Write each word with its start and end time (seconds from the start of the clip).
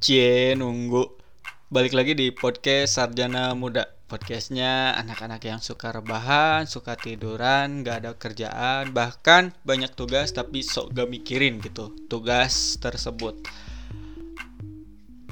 Cie 0.00 0.56
nunggu. 0.56 1.12
Balik 1.68 1.92
lagi 1.92 2.16
di 2.16 2.32
podcast 2.32 2.96
Sarjana 2.96 3.52
Muda. 3.52 3.84
Podcastnya 4.08 4.96
anak-anak 4.96 5.44
yang 5.44 5.60
suka 5.60 5.92
rebahan, 5.92 6.64
suka 6.64 6.96
tiduran, 6.96 7.84
gak 7.84 8.00
ada 8.00 8.16
kerjaan 8.16 8.96
Bahkan 8.96 9.60
banyak 9.60 9.92
tugas 9.92 10.32
tapi 10.32 10.64
sok 10.64 10.96
gak 10.96 11.04
mikirin 11.04 11.60
gitu 11.60 11.92
Tugas 12.08 12.80
tersebut. 12.80 13.44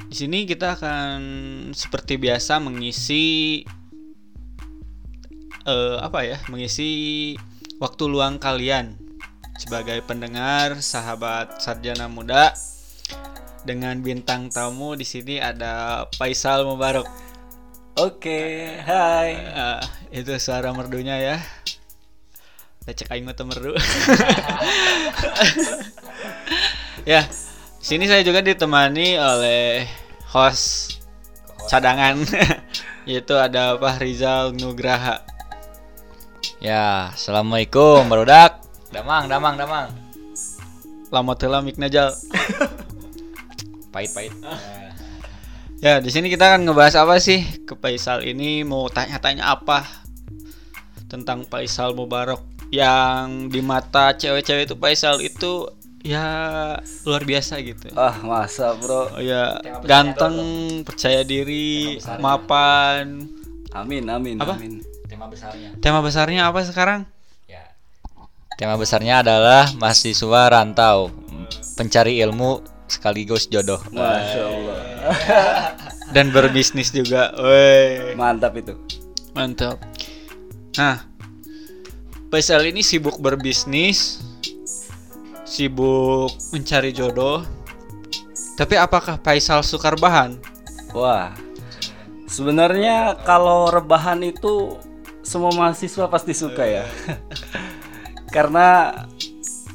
Di 0.04 0.14
sini 0.20 0.44
kita 0.44 0.76
akan 0.76 1.21
seperti 1.72 2.21
biasa 2.21 2.61
mengisi 2.61 3.64
eh, 5.64 5.96
apa 5.96 6.29
ya 6.29 6.44
mengisi 6.53 7.32
waktu 7.80 8.04
luang 8.04 8.36
kalian. 8.36 9.00
Sebagai 9.57 10.04
pendengar 10.04 10.85
sahabat 10.85 11.57
sarjana 11.64 12.04
muda 12.12 12.53
dengan 13.64 13.98
bintang 14.03 14.50
tamu 14.53 14.94
di 14.94 15.03
sini 15.03 15.43
ada 15.43 16.07
Faisal 16.14 16.62
Mubarok. 16.67 17.08
Oke, 17.98 18.79
hai. 18.86 19.34
Ah, 19.54 19.82
itu 20.14 20.31
suara 20.39 20.71
merdunya 20.71 21.18
ya. 21.18 21.36
Kita 22.84 23.04
cek 23.04 23.11
aing 23.11 23.26
mah 23.26 23.34
teu 23.34 23.44
merdu. 23.44 23.75
ya, 27.11 27.26
di 27.82 27.84
sini 27.84 28.07
saya 28.07 28.22
juga 28.22 28.39
ditemani 28.39 29.18
oleh 29.18 29.84
host 30.31 31.03
cadangan 31.67 32.22
yaitu 33.09 33.34
ada 33.34 33.75
Pak 33.77 33.98
Rizal 33.98 34.55
Nugraha. 34.55 35.27
Ya, 36.62 37.11
assalamualaikum, 37.14 38.06
barudak. 38.06 38.62
Damang, 38.95 39.27
damang, 39.27 39.55
damang. 39.59 39.89
Lama 41.11 41.33
telah 41.34 41.61
mik 41.64 41.83
najal. 41.83 42.14
Pahit, 43.88 44.11
pahit. 44.12 44.33
Ya, 45.78 46.03
di 46.03 46.11
sini 46.11 46.27
kita 46.27 46.50
akan 46.50 46.67
ngebahas 46.67 46.98
apa 47.06 47.22
sih 47.22 47.47
ke 47.62 47.78
Faisal 47.78 48.27
ini 48.27 48.67
mau 48.67 48.91
tanya-tanya 48.91 49.47
apa 49.55 49.86
tentang 51.06 51.47
Faisal 51.47 51.95
Mubarok 51.95 52.42
yang 52.75 53.47
di 53.48 53.62
mata 53.62 54.12
cewek-cewek 54.19 54.67
itu 54.67 54.75
Faisal 54.75 55.22
itu 55.22 55.70
ya 56.03 56.27
luar 57.06 57.22
biasa 57.22 57.62
gitu. 57.62 57.95
Ah 57.95 58.19
masa 58.27 58.75
bro 58.75 59.06
Oh 59.14 59.22
ya 59.22 59.62
ganteng, 59.86 60.36
percaya 60.83 61.23
diri, 61.23 62.02
mapan. 62.19 63.30
Amin 63.70 64.08
amin 64.11 64.41
Apa? 64.42 64.58
amin 64.58 64.83
Tema 65.06 65.30
besarnya. 65.30 65.78
Tema 65.78 66.00
besarnya 66.02 66.42
apa 66.50 66.61
sekarang? 66.67 67.06
Ya. 67.47 67.64
Tema 68.58 68.75
besarnya 68.75 69.23
adalah 69.23 69.70
mahasiswa 69.78 70.42
rantau, 70.50 71.14
pencari 71.78 72.19
ilmu 72.19 72.78
sekaligus 72.89 73.47
jodoh. 73.47 73.78
Masya 73.92 74.42
Allah 74.42 74.81
Dan 76.14 76.33
berbisnis 76.33 76.89
juga. 76.91 77.30
Woi. 77.36 78.17
Mantap 78.17 78.56
itu 78.56 78.75
Mantap. 79.36 79.78
Nah, 80.80 81.05
Faisal 82.28 82.69
ini 82.69 82.84
sibuk 82.84 83.17
berbisnis, 83.25 84.20
sibuk 85.48 86.33
mencari 86.53 86.92
jodoh. 86.92 87.45
Tapi 88.58 88.75
apakah 88.75 89.23
Faisal 89.23 89.62
suka 89.62 89.95
rebahan? 89.95 90.34
Wah 90.91 91.30
Sebenarnya 92.27 93.14
kalau 93.23 93.70
rebahan 93.70 94.19
itu 94.27 94.75
Semua 95.23 95.55
mahasiswa 95.55 96.11
pasti 96.11 96.34
suka 96.34 96.67
ya 96.67 96.84
Karena 98.34 98.92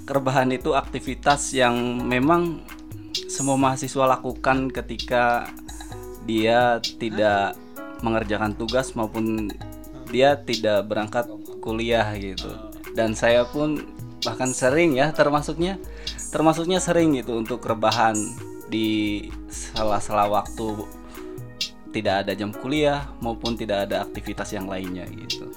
Rebahan 0.04 0.52
itu 0.52 0.76
aktivitas 0.76 1.56
yang 1.56 2.04
memang 2.04 2.60
Semua 3.34 3.58
mahasiswa 3.58 4.06
lakukan 4.06 4.70
ketika 4.70 5.50
Dia 6.30 6.78
tidak 7.02 7.58
mengerjakan 8.06 8.54
tugas 8.54 8.94
maupun 8.94 9.50
Dia 10.14 10.38
tidak 10.38 10.86
berangkat 10.86 11.26
kuliah 11.58 12.14
gitu 12.14 12.54
Dan 12.94 13.18
saya 13.18 13.42
pun 13.50 13.82
bahkan 14.22 14.54
sering 14.54 14.94
ya 14.94 15.10
termasuknya 15.10 15.82
Termasuknya 16.30 16.78
sering 16.78 17.18
gitu 17.18 17.42
untuk 17.42 17.66
rebahan 17.66 18.14
di 18.70 19.30
sela-sela 19.50 20.30
waktu 20.30 20.86
tidak 21.94 22.26
ada 22.26 22.34
jam 22.34 22.50
kuliah 22.50 23.06
maupun 23.22 23.54
tidak 23.54 23.86
ada 23.86 24.02
aktivitas 24.02 24.50
yang 24.50 24.66
lainnya 24.66 25.06
gitu. 25.14 25.54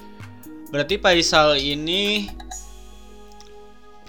Berarti 0.69 1.01
Faisal 1.01 1.57
ini 1.57 2.29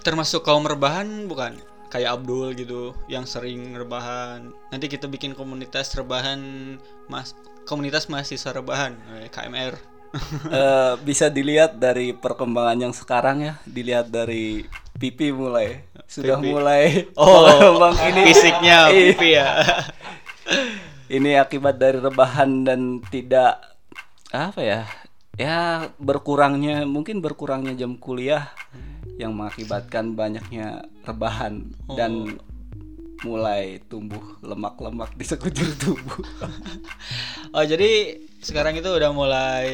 termasuk 0.05 0.45
kaum 0.45 0.63
rebahan 0.69 1.25
bukan? 1.25 1.57
Kayak 1.89 2.21
Abdul 2.21 2.53
gitu 2.53 2.81
yang 3.05 3.25
sering 3.25 3.73
rebahan. 3.73 4.53
Nanti 4.69 4.85
kita 4.85 5.05
bikin 5.05 5.33
komunitas 5.33 5.89
rebahan 5.93 6.39
mas 7.05 7.33
komunitas 7.65 8.05
mahasiswa 8.05 8.53
rebahan 8.53 8.93
eh, 9.17 9.27
KMR. 9.27 9.73
Eh, 10.49 10.93
bisa 11.05 11.29
dilihat 11.29 11.77
dari 11.77 12.17
perkembangan 12.17 12.81
yang 12.81 12.89
sekarang 12.89 13.45
ya, 13.45 13.53
dilihat 13.61 14.09
dari 14.09 14.65
pipi 14.97 15.29
mulai 15.29 15.85
sudah 16.05 16.37
Pipi. 16.37 16.49
mulai 16.49 16.83
Oh, 17.13 17.45
bang 17.81 17.93
ini 18.09 18.21
fisiknya 18.25 18.89
Iya. 18.89 19.05
pipi 19.13 19.29
ya. 19.31 19.47
ini 21.09 21.37
akibat 21.37 21.77
dari 21.77 21.97
rebahan 21.97 22.65
dan 22.65 22.81
tidak 23.05 23.61
apa 24.29 24.61
ya 24.61 24.81
ya 25.35 25.57
berkurangnya 25.97 26.85
mungkin 26.85 27.17
berkurangnya 27.17 27.73
jam 27.75 27.93
kuliah 27.95 28.49
yang 29.19 29.35
mengakibatkan 29.35 30.15
banyaknya 30.15 30.87
rebahan 31.03 31.67
dan 31.91 32.39
mulai 33.19 33.83
tumbuh 33.91 34.39
lemak-lemak 34.39 35.11
di 35.19 35.27
sekujur 35.27 35.75
tubuh. 35.75 36.23
Oh 37.49 37.65
jadi 37.65 38.21
sekarang 38.45 38.77
itu 38.77 38.85
udah 38.87 39.09
mulai 39.09 39.67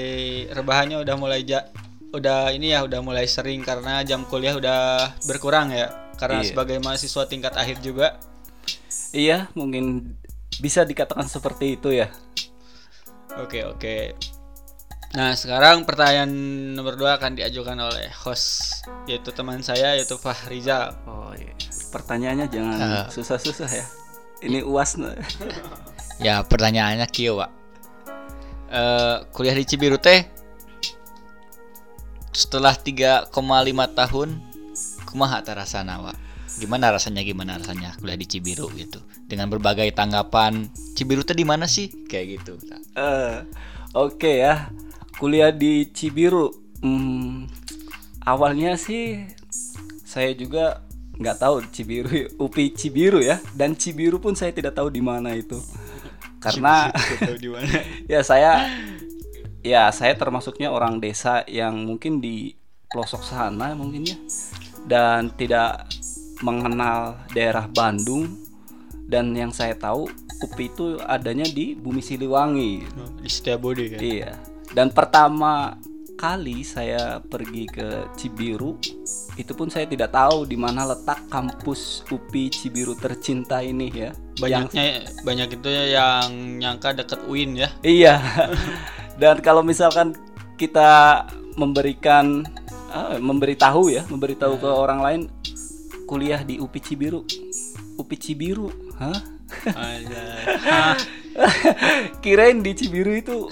rebahannya 0.47 0.95
udah 1.03 1.15
mulai 1.19 1.43
ja, 1.43 1.67
udah 2.15 2.49
ini 2.55 2.71
ya 2.71 2.87
udah 2.87 3.03
mulai 3.03 3.27
sering 3.27 3.61
karena 3.61 3.99
jam 4.01 4.23
kuliah 4.25 4.55
udah 4.55 5.11
berkurang 5.27 5.75
ya. 5.75 5.91
Karena 6.15 6.39
Iya. 6.39 6.55
sebagai 6.55 6.79
mahasiswa 6.79 7.27
tingkat 7.27 7.51
akhir 7.53 7.83
juga. 7.83 8.15
Iya 9.11 9.51
mungkin 9.59 10.15
bisa 10.63 10.87
dikatakan 10.87 11.27
seperti 11.27 11.75
itu 11.75 11.91
ya. 11.91 12.07
Oke 13.35 13.67
oke. 13.67 14.15
Nah 15.15 15.31
sekarang 15.31 15.87
pertanyaan 15.87 16.27
nomor 16.75 16.99
dua 16.99 17.15
akan 17.15 17.39
diajukan 17.39 17.79
oleh 17.79 18.11
host 18.23 18.83
yaitu 19.07 19.31
teman 19.31 19.63
saya 19.63 19.95
yaitu 19.95 20.19
Fahrizal. 20.19 20.91
oh 21.07 21.31
iya 21.33 21.55
pertanyaannya 21.89 22.47
jangan 22.51 22.75
Ah. 22.75 23.07
susah-susah 23.07 23.69
ya 23.71 23.85
ini 24.43 24.59
uas. 24.61 24.99
Ya, 26.15 26.39
pertanyaannya 26.47 27.03
kieu, 27.11 27.35
Pak. 27.35 27.51
Eh, 28.71 29.15
kuliah 29.35 29.51
di 29.51 29.67
Cibiru 29.67 29.99
teh 29.99 30.23
setelah 32.31 32.71
3,5 32.71 33.27
tahun 33.91 34.39
kumaha 35.03 35.43
ta 35.43 35.59
rasana, 35.59 35.99
Pak? 35.99 36.15
Gimana 36.55 36.95
rasanya 36.95 37.19
gimana 37.19 37.59
rasanya 37.59 37.99
kuliah 37.99 38.15
di 38.15 38.27
Cibiru 38.27 38.71
gitu. 38.79 39.03
Dengan 39.27 39.51
berbagai 39.51 39.91
tanggapan 39.91 40.71
Cibiru 40.95 41.27
teh 41.27 41.35
di 41.35 41.43
mana 41.43 41.67
sih? 41.67 41.91
Kayak 42.07 42.39
gitu. 42.39 42.53
Eh, 42.95 43.43
Oke 43.91 44.39
ya, 44.39 44.71
kuliah 45.19 45.51
di 45.51 45.87
Cibiru. 45.91 46.51
Hmm, 46.83 47.47
awalnya 48.21 48.75
sih 48.75 49.25
saya 50.05 50.35
juga 50.35 50.85
nggak 51.15 51.37
tahu 51.39 51.55
Cibiru, 51.71 52.09
UPI 52.35 52.75
Cibiru 52.75 53.19
ya, 53.23 53.39
dan 53.55 53.75
Cibiru 53.75 54.19
pun 54.19 54.35
saya 54.35 54.51
tidak 54.51 54.75
tahu 54.75 54.91
di 54.91 54.99
mana 54.99 55.31
itu. 55.35 55.59
Karena 56.43 56.91
ya 58.11 58.21
saya 58.21 58.69
ya 59.65 59.89
saya 59.89 60.13
termasuknya 60.13 60.69
orang 60.69 61.01
desa 61.01 61.41
yang 61.49 61.89
mungkin 61.89 62.21
di 62.21 62.53
pelosok 62.93 63.25
sana 63.25 63.73
mungkin 63.73 64.05
ya 64.05 64.17
dan 64.85 65.33
tidak 65.33 65.89
mengenal 66.45 67.17
daerah 67.33 67.65
Bandung 67.65 68.37
dan 69.09 69.33
yang 69.33 69.49
saya 69.49 69.73
tahu 69.73 70.05
UPI 70.45 70.65
itu 70.69 70.85
adanya 71.01 71.47
di 71.49 71.73
Bumi 71.73 72.03
Siliwangi 72.03 72.85
Oh, 73.01 73.09
di 73.17 73.29
Setiabudi 73.29 73.85
kan. 73.89 73.99
Iya. 74.03 74.31
Dan 74.75 74.91
pertama 74.91 75.79
kali 76.19 76.67
saya 76.67 77.23
pergi 77.23 77.63
ke 77.63 78.11
Cibiru, 78.19 78.75
itu 79.39 79.51
pun 79.55 79.71
saya 79.71 79.87
tidak 79.87 80.11
tahu 80.11 80.43
di 80.43 80.59
mana 80.59 80.83
letak 80.83 81.31
kampus 81.31 82.03
UPI 82.11 82.51
Cibiru 82.51 82.91
tercinta 82.95 83.63
ini 83.63 83.87
ya. 83.91 84.11
Yang- 84.11 84.35
Banyaknya 84.75 84.83
banyak 85.23 85.49
itu 85.59 85.67
ya 85.71 85.83
yang 85.95 86.59
nyangka 86.59 86.91
deket 86.91 87.23
UIN 87.23 87.55
ya. 87.55 87.71
iya. 87.87 88.19
Dan 89.15 89.39
kalau 89.39 89.63
misalkan 89.63 90.11
kita 90.59 91.23
memberikan 91.55 92.43
ah, 92.91 93.15
memberitahu 93.15 93.95
ya, 93.95 94.03
memberitahu 94.11 94.59
ke 94.59 94.67
orang 94.67 94.99
lain 94.99 95.21
kuliah 96.03 96.43
di 96.43 96.59
UPI 96.59 96.79
Cibiru. 96.83 97.23
UPI 97.95 98.17
Cibiru. 98.19 98.67
Hah? 98.99 99.19
Kirain 102.23 102.59
di 102.59 102.71
Cibiru 102.75 103.15
itu 103.15 103.47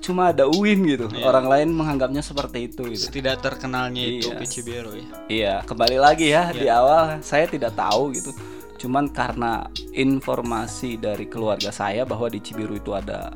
cuma 0.00 0.32
ada 0.32 0.44
UIN 0.44 0.80
gitu. 0.86 1.06
Iya. 1.08 1.24
Orang 1.24 1.46
lain 1.46 1.68
menganggapnya 1.70 2.20
seperti 2.20 2.66
itu 2.66 2.88
gitu. 2.88 3.06
Setidak 3.06 3.38
terkenalnya 3.38 4.00
itu 4.00 4.26
Iya. 4.26 4.34
UPI 4.34 4.46
Cibiru 4.46 4.90
ya. 4.92 5.06
Iya, 5.28 5.54
kembali 5.62 5.96
lagi 5.96 6.26
ya 6.26 6.50
di 6.50 6.66
awal 6.66 7.20
saya 7.20 7.44
tidak 7.46 7.72
tahu 7.74 8.12
gitu. 8.12 8.32
cuman 8.80 9.12
karena 9.12 9.68
informasi 9.92 10.96
dari 10.96 11.28
keluarga 11.28 11.68
saya 11.68 12.02
bahwa 12.02 12.26
di 12.26 12.40
Cibiru 12.40 12.72
itu 12.74 12.96
ada 12.96 13.28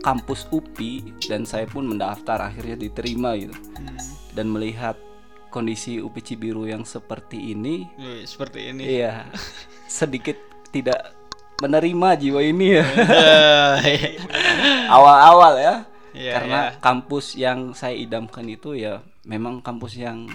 kampus 0.00 0.48
UPI 0.48 1.28
dan 1.28 1.44
saya 1.44 1.64
pun 1.64 1.84
mendaftar 1.84 2.40
akhirnya 2.42 2.80
diterima 2.80 3.36
gitu 3.36 3.52
Hmm. 3.52 4.00
dan 4.32 4.48
melihat 4.48 4.96
kondisi 5.48 6.00
UPI 6.00 6.20
Cibiru 6.24 6.64
yang 6.64 6.82
seperti 6.82 7.52
ini 7.52 7.84
Eh, 7.94 8.24
seperti 8.24 8.72
ini. 8.72 8.80
iya 8.80 9.28
sedikit 9.86 10.40
tidak 10.72 11.12
menerima 11.62 12.08
jiwa 12.18 12.40
ini 12.42 12.82
ya. 12.82 12.86
Awal-awal 14.98 15.54
ya. 15.62 15.74
Iya, 16.12 16.32
karena 16.36 16.60
iya. 16.68 16.76
kampus 16.82 17.26
yang 17.40 17.72
saya 17.72 17.96
idamkan 17.96 18.44
itu 18.44 18.76
ya 18.76 19.00
memang 19.24 19.64
kampus 19.64 19.96
yang 19.96 20.28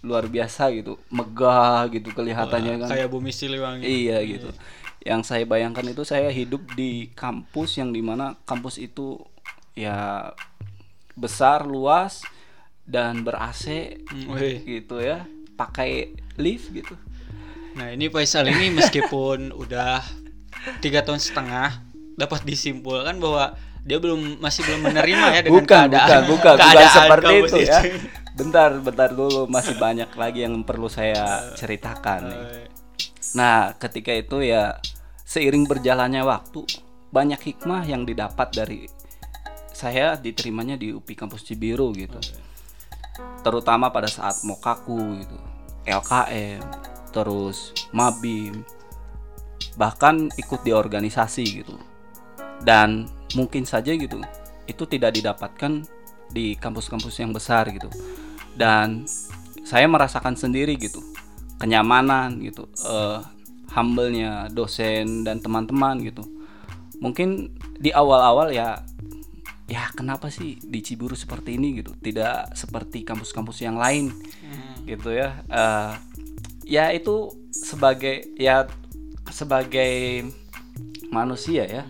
luar 0.00 0.26
biasa 0.26 0.72
gitu. 0.74 0.96
Megah 1.12 1.86
gitu 1.92 2.10
kelihatannya 2.10 2.82
kan. 2.82 2.88
kayak 2.90 3.08
bumi 3.12 3.30
siliwangi. 3.30 3.84
iya 3.84 4.18
gitu. 4.24 4.50
Yang 5.04 5.20
saya 5.28 5.44
bayangkan 5.44 5.84
itu 5.84 6.02
saya 6.02 6.32
hidup 6.32 6.64
di 6.74 7.12
kampus 7.12 7.76
yang 7.78 7.92
di 7.92 8.00
mana 8.00 8.34
kampus 8.48 8.80
itu 8.80 9.20
ya 9.76 10.32
besar 11.14 11.62
luas 11.68 12.24
dan 12.88 13.22
ber 13.22 13.36
AC 13.38 14.00
Hmm, 14.10 14.34
gitu 14.64 14.98
ya. 14.98 15.28
Pakai 15.54 16.10
lift 16.40 16.74
gitu. 16.74 16.96
Nah 17.78 17.94
ini 17.94 18.10
Faisal 18.10 18.50
ini 18.50 18.74
meskipun 18.74 19.52
udah 19.62 20.23
tiga 20.80 21.04
tahun 21.04 21.20
setengah 21.20 21.82
dapat 22.14 22.46
disimpulkan 22.46 23.18
bahwa 23.18 23.58
dia 23.84 24.00
belum 24.00 24.40
masih 24.40 24.64
belum 24.64 24.80
menerima 24.92 25.26
ya 25.34 25.40
dengan 25.44 25.60
bukan 25.60 25.68
keadaan 25.68 26.08
bukan 26.08 26.22
bukan. 26.24 26.54
Bukan 26.54 26.54
keadaan 26.56 26.94
seperti 26.94 27.24
kampus 27.26 27.50
itu 27.52 27.58
ya. 27.68 27.80
bentar 28.34 28.70
bentar 28.80 29.10
dulu. 29.12 29.40
Masih 29.50 29.74
banyak 29.76 30.10
lagi 30.16 30.40
yang 30.46 30.64
perlu 30.64 30.88
saya 30.88 31.52
ceritakan 31.58 32.20
nih. 32.32 32.42
Eh, 32.42 32.74
Nah, 33.34 33.74
ketika 33.74 34.14
itu 34.14 34.46
ya 34.46 34.78
seiring 35.26 35.66
berjalannya 35.66 36.22
waktu 36.22 36.62
banyak 37.10 37.40
hikmah 37.42 37.82
yang 37.82 38.06
didapat 38.06 38.54
dari 38.54 38.86
saya 39.74 40.14
diterimanya 40.14 40.78
di 40.78 40.94
UPI 40.94 41.14
kampus 41.18 41.42
Cibiru 41.42 41.90
gitu. 41.90 42.18
Terutama 43.42 43.90
pada 43.90 44.06
saat 44.06 44.42
mokaku 44.46 45.22
gitu, 45.22 45.38
LKM, 45.86 46.62
terus 47.10 47.74
Mabim, 47.90 48.62
bahkan 49.74 50.30
ikut 50.38 50.60
di 50.62 50.72
organisasi 50.72 51.64
gitu. 51.64 51.76
Dan 52.64 53.10
mungkin 53.34 53.66
saja 53.68 53.92
gitu, 53.92 54.22
itu 54.64 54.84
tidak 54.88 55.14
didapatkan 55.18 55.84
di 56.30 56.56
kampus-kampus 56.56 57.20
yang 57.20 57.34
besar 57.34 57.68
gitu. 57.70 57.90
Dan 58.54 59.04
saya 59.64 59.88
merasakan 59.88 60.36
sendiri 60.36 60.76
gitu 60.76 61.00
kenyamanan 61.56 62.36
gitu 62.44 62.68
eh 62.84 63.20
humble-nya 63.74 64.52
dosen 64.52 65.26
dan 65.26 65.40
teman-teman 65.40 65.98
gitu 66.04 66.22
mungkin 67.02 67.56
di 67.80 67.90
awal-awal 67.90 68.54
ya 68.54 68.84
ya 69.66 69.88
kenapa 69.96 70.28
sih 70.28 70.60
di 70.60 70.84
Ciburu 70.84 71.16
seperti 71.16 71.56
ini 71.56 71.80
gitu 71.82 71.96
tidak 71.98 72.52
seperti 72.54 73.02
kampus-kampus 73.02 73.64
yang 73.64 73.80
lain 73.80 74.12
gitu 74.84 75.10
ya 75.10 75.40
Eh, 75.48 75.92
ya 76.68 76.92
itu 76.92 77.32
sebagai 77.50 78.30
ya 78.36 78.68
sebagai 79.34 80.30
manusia 81.10 81.66
ya 81.66 81.82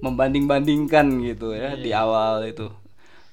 membanding-bandingkan 0.00 1.12
gitu 1.28 1.52
ya 1.52 1.76
di 1.76 1.92
awal 1.92 2.48
itu. 2.48 2.72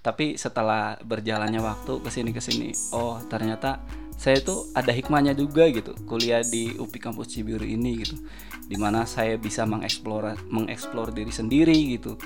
Tapi 0.04 0.36
setelah 0.36 1.00
berjalannya 1.00 1.64
waktu 1.64 2.04
ke 2.04 2.10
sini 2.12 2.36
ke 2.36 2.44
sini 2.44 2.76
oh 2.92 3.24
ternyata 3.32 3.80
saya 4.20 4.44
tuh 4.44 4.68
ada 4.76 4.92
hikmahnya 4.92 5.32
juga 5.32 5.70
gitu 5.72 5.96
kuliah 6.10 6.44
di 6.44 6.76
UPI 6.76 7.00
kampus 7.00 7.32
Cibiru 7.32 7.64
ini 7.64 8.04
gitu. 8.04 8.20
Di 8.68 8.76
mana 8.76 9.08
saya 9.08 9.40
bisa 9.40 9.64
mengeksplor 9.64 10.52
mengeksplor 10.52 11.16
diri 11.16 11.32
sendiri 11.32 11.96
gitu. 11.96 12.20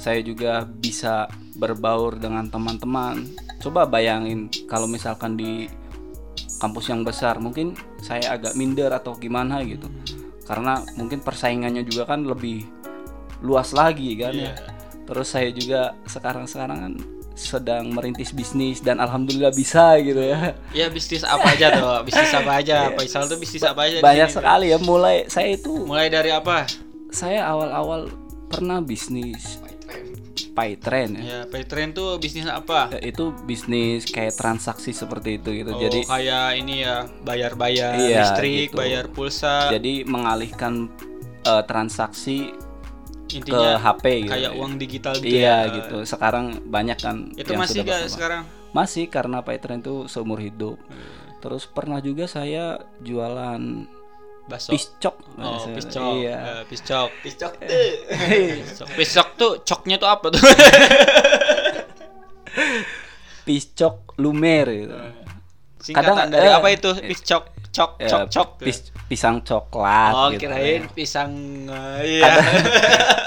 Saya 0.00 0.24
juga 0.24 0.64
bisa 0.64 1.28
berbaur 1.60 2.16
dengan 2.16 2.48
teman-teman. 2.48 3.28
Coba 3.60 3.84
bayangin 3.84 4.48
kalau 4.64 4.88
misalkan 4.88 5.36
di 5.36 5.68
kampus 6.56 6.88
yang 6.88 7.04
besar 7.04 7.36
mungkin 7.42 7.76
saya 8.00 8.38
agak 8.38 8.56
minder 8.56 8.88
atau 8.94 9.18
gimana 9.18 9.60
gitu 9.66 9.90
karena 10.42 10.84
mungkin 10.94 11.20
persaingannya 11.20 11.82
juga 11.82 12.06
kan 12.06 12.22
lebih 12.22 12.66
luas 13.40 13.70
lagi 13.70 14.14
kan 14.14 14.32
ya 14.32 14.54
terus 15.02 15.30
saya 15.30 15.50
juga 15.50 15.94
sekarang-sekarang 16.04 16.78
kan 16.78 16.94
sedang 17.32 17.90
merintis 17.90 18.30
bisnis 18.30 18.78
dan 18.78 19.00
alhamdulillah 19.00 19.50
bisa 19.50 19.96
gitu 19.98 20.20
ya 20.20 20.52
Ya 20.70 20.92
bisnis 20.92 21.24
apa 21.24 21.48
aja 21.48 21.72
tuh? 21.74 21.96
Bisnis 22.06 22.28
apa 22.28 22.60
aja? 22.60 22.92
Faisal 22.92 23.24
tuh 23.24 23.40
bisnis 23.40 23.64
apa 23.64 23.88
aja? 23.88 23.98
banyak 23.98 24.28
sini? 24.28 24.36
sekali 24.36 24.66
ya 24.68 24.78
mulai 24.78 25.24
saya 25.26 25.56
itu 25.56 25.72
Mulai 25.82 26.06
dari 26.06 26.28
apa? 26.28 26.68
saya 27.08 27.44
awal-awal 27.46 28.12
pernah 28.46 28.84
bisnis 28.84 29.56
Paytrend 30.52 31.16
ya. 31.16 31.22
Ya, 31.22 31.40
Paytrain 31.44 31.90
tuh 31.90 32.16
bisnis 32.16 32.44
apa? 32.44 32.92
Ya, 32.92 33.00
itu 33.02 33.32
bisnis 33.42 34.04
kayak 34.04 34.32
transaksi 34.32 34.92
seperti 34.92 35.36
itu 35.36 35.50
gitu 35.54 35.70
Oh, 35.70 35.80
jadi 35.80 36.00
kayak 36.04 36.46
ini 36.56 36.74
ya, 36.82 36.96
bayar-bayar 37.20 37.92
Iya, 37.96 38.18
listrik, 38.22 38.68
gitu. 38.68 38.76
bayar 38.76 39.08
pulsa. 39.08 39.68
jadi 39.68 40.04
mengalihkan 40.04 40.92
eh, 41.42 41.64
transaksi 41.64 42.52
intinya 43.28 43.74
ke 43.74 43.80
HP 43.80 44.04
gitu. 44.20 44.30
kayak 44.30 44.52
uang 44.54 44.72
digital 44.76 45.14
gitu 45.16 45.32
iya 45.32 45.64
ya. 45.64 45.72
gitu 45.72 46.04
sekarang 46.04 46.60
banyak 46.62 46.98
kan 46.98 47.32
Itu 47.32 47.50
yang 47.50 47.64
masih 47.64 47.80
sudah 47.80 47.96
gak 47.98 48.12
sekarang? 48.12 48.42
masih 48.70 49.04
karena 49.08 49.38
Paytrend 49.40 49.80
itu 49.80 50.04
seumur 50.06 50.36
hidup 50.38 50.76
Hmm. 50.84 51.40
terus 51.40 51.64
pernah 51.64 51.98
juga 51.98 52.24
saya 52.24 52.76
jualan 53.00 53.88
Baso. 54.42 54.70
piscok 54.70 55.16
Oh, 55.38 55.64
piscok. 55.70 56.12
iya 56.18 56.36
Eh, 56.36 56.62
piscok. 56.66 57.08
Piscok 57.20 57.52
tuh. 57.56 57.68
piscok. 58.58 58.88
Piscok 58.92 59.28
tuh 59.34 59.52
coknya 59.62 59.96
tuh 59.96 60.08
apa 60.08 60.26
tuh? 60.28 60.42
piscok 63.42 64.18
lumer 64.18 64.66
gitu 64.68 64.96
Singkatan 65.82 66.14
Kadang, 66.14 66.30
dari 66.30 66.46
eh, 66.46 66.54
apa 66.54 66.68
itu? 66.70 66.90
Piscok, 66.94 67.44
cok, 67.74 67.90
Ya, 67.98 68.06
cok, 68.06 68.22
cok. 68.30 68.48
pis- 68.62 68.94
pisang 69.10 69.42
coklat 69.42 70.14
oh, 70.14 70.26
gitu 70.30 70.46
kirain 70.46 70.86
ya. 70.86 70.94
pisang 70.94 71.32
eh, 71.66 72.22
iya. 72.22 72.32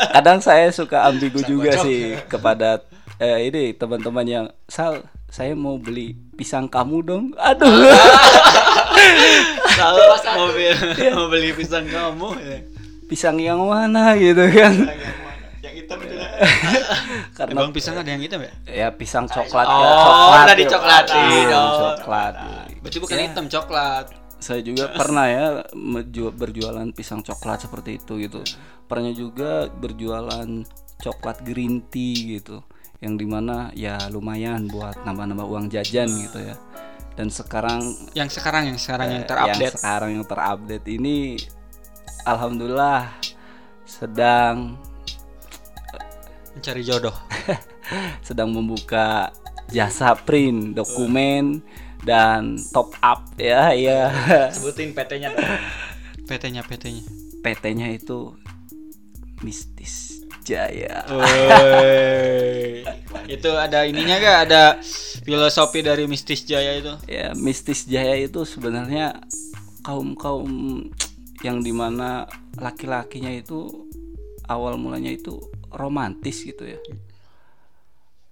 kadang 0.09 0.39
saya 0.39 0.71
suka 0.71 1.03
ambigu 1.03 1.43
juga 1.43 1.75
sih 1.77 2.15
kepada 2.25 2.79
eh, 3.17 3.45
ini 3.45 3.75
teman-teman 3.75 4.23
yang 4.23 4.45
sal 4.65 5.03
saya 5.27 5.53
mau 5.53 5.75
beli 5.75 6.07
pisang 6.33 6.65
kamu 6.65 6.97
dong 7.01 7.23
aduh 7.35 7.67
Tahu 9.75 9.97
mau 10.31 10.47
beli, 10.49 10.71
Iya. 10.95 11.11
mau 11.11 11.27
beli 11.27 11.49
pisang 11.51 11.85
kamu 11.85 12.29
ya. 12.39 12.57
pisang 13.05 13.37
yang 13.37 13.59
mana 13.61 14.15
gitu 14.15 14.41
kan 14.47 14.73
Yang 15.59 15.75
hitam 15.77 15.97
itu. 15.99 16.15
karena 17.35 17.53
Emang 17.53 17.69
pisang 17.69 17.95
ada 17.95 18.07
yang 18.07 18.23
hitam 18.23 18.39
ya? 18.39 18.51
ya 18.65 18.87
pisang 18.89 19.25
coklat 19.25 19.67
Oh, 19.67 19.77
ya, 19.77 19.91
coklat 19.99 20.55
dicoklatin, 20.55 21.17
Iya, 21.19 21.57
oh. 21.59 21.71
coklat 21.93 22.33
Berarti 22.79 22.97
bukan 22.99 23.15
Ya. 23.15 23.23
hitam 23.27 23.45
coklat. 23.47 24.05
saya 24.35 24.61
juga 24.61 24.91
pernah 24.91 25.25
ya 25.25 25.45
berjualan 26.29 26.85
pisang 26.91 27.19
coklat 27.19 27.65
seperti 27.65 27.97
itu 27.97 28.13
gitu 28.19 28.41
pernah 28.85 29.09
juga 29.09 29.65
berjualan 29.67 30.45
coklat 30.97 31.41
green 31.41 31.81
tea 31.83 32.37
gitu 32.37 32.61
yang 33.05 33.15
di 33.15 33.29
mana 33.29 33.69
ya 33.77 34.09
lumayan 34.09 34.65
buat 34.65 34.97
nambah-nambah 35.05 35.45
uang 35.45 35.69
jajan 35.69 36.09
gitu 36.09 36.41
ya 36.41 36.57
dan 37.15 37.29
sekarang 37.29 37.93
Yang 38.17 38.41
sekarang 38.41 38.67
yang 38.67 38.79
sekarang 38.81 39.07
yang 39.13 39.21
yang 39.21 39.29
terupdate. 39.29 39.75
sekarang 39.77 40.09
yang 40.17 40.25
terupdate 40.25 40.87
ini 40.89 41.37
alhamdulillah 42.25 43.13
sedang 43.85 44.73
Mencari 46.55 46.81
jodoh. 46.81 47.11
sedang 48.27 48.49
membuka 48.49 49.29
jasa 49.67 50.15
print 50.15 50.73
dokumen 50.73 51.59
dan 52.01 52.55
top 52.71 52.95
up 53.03 53.27
ya 53.35 53.75
ya 53.75 54.09
Sebutin 54.55 54.95
PT-nya 54.95 55.29
PT-nya 56.31 56.63
PT-nya. 56.63 57.03
PT-nya 57.43 57.87
itu 57.91 58.33
mistis 59.43 60.14
jaya. 60.45 61.01
Itu 63.25 63.49
ada 63.57 63.89
ininya 63.89 64.21
gak 64.21 64.39
ada 64.45 64.63
filosofi 65.25 65.81
dari 65.81 66.05
mistis 66.05 66.45
jaya 66.45 66.77
itu? 66.77 66.93
ya 67.09 67.33
mistis 67.33 67.89
jaya 67.89 68.13
itu 68.13 68.45
sebenarnya 68.45 69.25
kaum 69.81 70.13
kaum 70.13 70.85
yang 71.41 71.65
di 71.65 71.73
mana 71.73 72.29
laki-lakinya 72.61 73.33
itu 73.33 73.89
awal 74.45 74.77
mulanya 74.77 75.09
itu 75.09 75.41
romantis 75.73 76.45
gitu 76.45 76.69
ya 76.69 76.79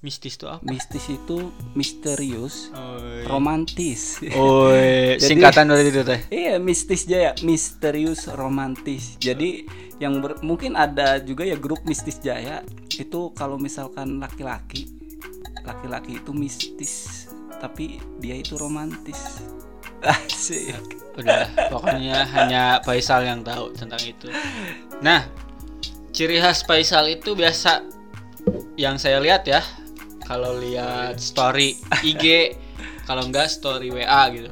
Mistis 0.03 0.35
tuh 0.35 0.51
apa? 0.51 0.59
mistis 0.67 1.07
itu 1.07 1.47
misterius 1.73 2.67
Oi. 2.75 3.23
romantis 3.23 4.19
Oi, 4.19 5.15
Jadi- 5.15 5.23
singkatan 5.23 5.71
dari 5.71 5.87
itu 5.87 6.03
teh. 6.03 6.19
Iya, 6.27 6.59
mistis 6.59 7.07
jaya, 7.07 7.31
misterius 7.39 8.27
romantis. 8.27 9.15
Jadi 9.15 9.63
yang 10.03 10.19
ber- 10.19 10.43
mungkin 10.43 10.75
ada 10.75 11.23
juga 11.23 11.47
ya 11.47 11.55
grup 11.55 11.87
mistis 11.87 12.19
jaya 12.19 12.67
itu 12.91 13.31
kalau 13.31 13.55
misalkan 13.55 14.19
laki-laki, 14.19 14.91
laki-laki 15.63 16.19
itu 16.19 16.35
mistis, 16.35 17.25
tapi 17.63 18.03
dia 18.19 18.35
itu 18.35 18.59
romantis. 18.59 19.39
Asik. 20.03 20.99
udah 21.15 21.47
pokoknya 21.71 22.27
hanya 22.27 22.83
Faisal 22.83 23.23
yang 23.23 23.39
tahu 23.39 23.69
tentang 23.71 24.01
itu 24.01 24.27
nah 24.99 25.23
ciri 26.09 26.41
khas 26.41 26.65
Faisal 26.65 27.05
itu 27.07 27.37
biasa 27.37 27.85
yang 28.75 28.97
saya 28.97 29.21
lihat 29.21 29.45
ya 29.45 29.61
kalau 30.27 30.59
lihat 30.59 31.19
story. 31.19 31.79
IG 32.03 32.55
kalau 33.03 33.27
enggak 33.27 33.51
story 33.51 33.91
WA 33.91 34.23
gitu. 34.31 34.49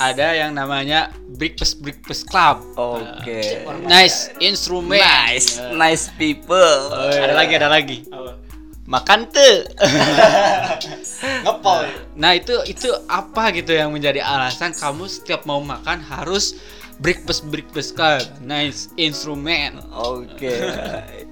Ada 0.00 0.32
yang 0.32 0.56
namanya 0.56 1.12
breakfast 1.36 1.84
breakfast 1.84 2.24
club. 2.26 2.64
Oke. 2.74 3.68
nice 3.84 4.32
instrumen 4.40 4.96
Nice, 4.96 5.60
nice 5.76 6.08
people. 6.16 6.88
Oh, 6.88 7.12
ada 7.12 7.36
lagi 7.36 7.52
ada 7.60 7.68
lagi. 7.68 7.98
Makan 8.88 9.28
tuh. 9.30 9.56
ngepol. 11.46 11.86
Nah 12.16 12.32
itu 12.34 12.58
itu 12.66 12.90
apa 13.06 13.54
gitu 13.54 13.76
yang 13.76 13.92
menjadi 13.92 14.24
alasan 14.24 14.72
kamu 14.72 15.06
setiap 15.06 15.44
mau 15.44 15.60
makan 15.62 16.00
harus 16.00 16.58
breakfast 16.98 17.46
breakfast 17.52 17.94
club? 17.94 18.24
Nice 18.42 18.90
instrumen 18.96 19.78
Oke. 19.94 20.58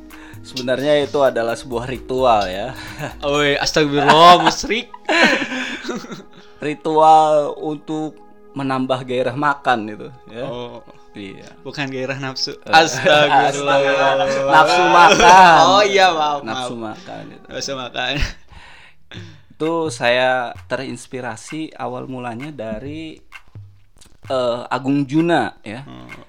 Sebenarnya 0.49 1.05
itu 1.05 1.21
adalah 1.21 1.53
sebuah 1.53 1.85
ritual 1.85 2.49
ya. 2.49 2.73
Oi, 3.29 3.53
astagfirullah, 3.55 4.41
musrik. 4.41 4.89
Ritual 6.59 7.55
untuk 7.55 8.17
menambah 8.57 9.05
gairah 9.05 9.37
makan 9.37 9.79
itu 9.89 10.09
ya. 10.33 10.45
Oh, 10.49 10.81
Iya. 11.13 11.51
bukan 11.61 11.91
gairah 11.91 12.17
nafsu. 12.17 12.55
Astaga. 12.65 13.51
Astagfirullah. 13.53 14.17
Nafsu 14.49 14.83
makan. 14.89 15.59
Oh 15.69 15.83
iya, 15.85 16.07
maaf, 16.11 16.41
Nafsu 16.43 16.75
maaf. 16.75 16.97
makan 16.97 17.23
itu. 17.29 17.47
Nafsu 17.51 17.73
makan. 17.75 18.13
Itu 19.53 19.73
saya 19.91 20.55
terinspirasi 20.65 21.75
awal 21.75 22.07
mulanya 22.07 22.49
dari 22.49 23.19
eh, 24.25 24.61
Agung 24.71 25.05
Juna 25.05 25.59
ya. 25.61 25.85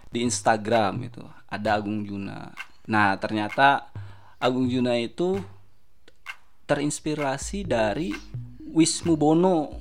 Di 0.09 0.25
Instagram 0.25 1.07
itu 1.07 1.21
ada 1.47 1.69
Agung 1.77 2.03
Juna. 2.03 2.49
Nah, 2.89 3.13
ternyata 3.21 3.89
Agung 4.39 4.65
Juna 4.65 4.95
itu 4.95 5.35
terinspirasi 6.63 7.63
dari 7.63 8.13
Wismu 8.69 9.13
Bono. 9.13 9.73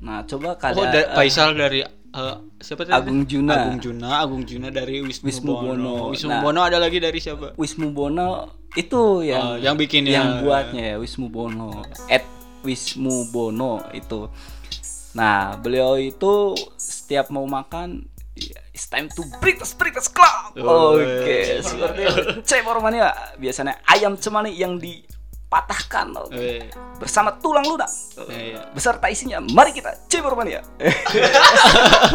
Nah, 0.00 0.24
coba 0.24 0.54
Oh, 0.54 0.56
kalian 0.56 0.88
da- 0.88 1.12
Faisal 1.12 1.52
dari 1.52 1.82
eh, 1.82 2.36
siapa 2.58 2.82
tadi? 2.82 2.94
Agung 2.94 3.22
Juna. 3.22 3.52
Agung 3.58 3.78
Juna, 3.78 4.08
Agung 4.18 4.42
Juna 4.42 4.68
dari 4.68 5.00
Wisnu, 5.00 5.26
Wisnu 5.26 5.52
Bono. 5.52 5.66
Bono. 5.66 5.94
Wisnu 6.10 6.28
Nah. 6.28 6.40
Bono 6.40 6.60
ada 6.60 6.78
lagi 6.78 6.98
dari 6.98 7.18
siapa? 7.18 7.52
Wismu 7.54 7.90
Bono 7.90 8.28
itu 8.72 8.96
Oh, 8.96 9.20
yang 9.20 9.60
yang 9.60 9.76
bikin 9.76 10.06
yang 10.06 10.38
ya. 10.38 10.40
buatnya 10.40 10.82
ya 10.82 10.96
Wismu 10.96 11.28
Bono 11.28 11.84
at 12.08 12.24
Wismu 12.62 13.28
Bono 13.28 13.84
itu 13.92 14.32
nah 15.12 15.52
beliau 15.54 16.00
itu 16.00 16.56
setiap 16.72 17.28
mau 17.28 17.44
makan 17.44 18.08
it's 18.72 18.88
time 18.88 19.06
to 19.12 19.22
breakfast 19.38 19.76
breakfast 19.76 20.10
club 20.10 20.56
Oh, 20.56 20.96
oke 20.96 21.28
iya. 21.28 21.60
seperti 21.60 22.00
itu. 22.02 22.22
Cebor 22.42 22.80
mania 22.80 23.12
biasanya 23.36 23.78
ayam 23.84 24.16
cemani 24.16 24.52
yang 24.52 24.76
dipatahkan 24.76 26.06
oke. 26.16 26.32
Eh, 26.32 26.66
bersama 26.96 27.36
tulang 27.36 27.62
lunak. 27.62 27.88
Eh, 28.32 28.56
iya. 28.56 28.72
beserta 28.72 29.06
isinya. 29.06 29.38
Mari 29.40 29.70
kita 29.72 30.08
cebor 30.08 30.32
mania 30.32 30.64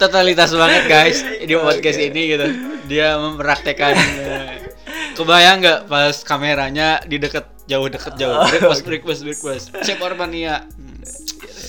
Totalitas 0.00 0.50
banget 0.52 0.82
guys 0.88 1.18
di 1.44 1.54
podcast 1.56 1.98
ini 2.00 2.22
gitu. 2.32 2.46
Dia 2.88 3.20
mempraktekkan 3.20 3.94
eh, 3.96 4.52
kebayang 5.12 5.60
nggak 5.60 5.80
pas 5.88 6.16
kameranya 6.24 7.04
di 7.04 7.20
deket 7.20 7.44
jauh 7.68 7.86
deket 7.86 8.16
jauh 8.16 8.40
breakfast 8.48 8.82
breakfast 8.88 9.20
breakfast 9.22 9.64
cek 9.84 10.00
Orbania 10.00 10.64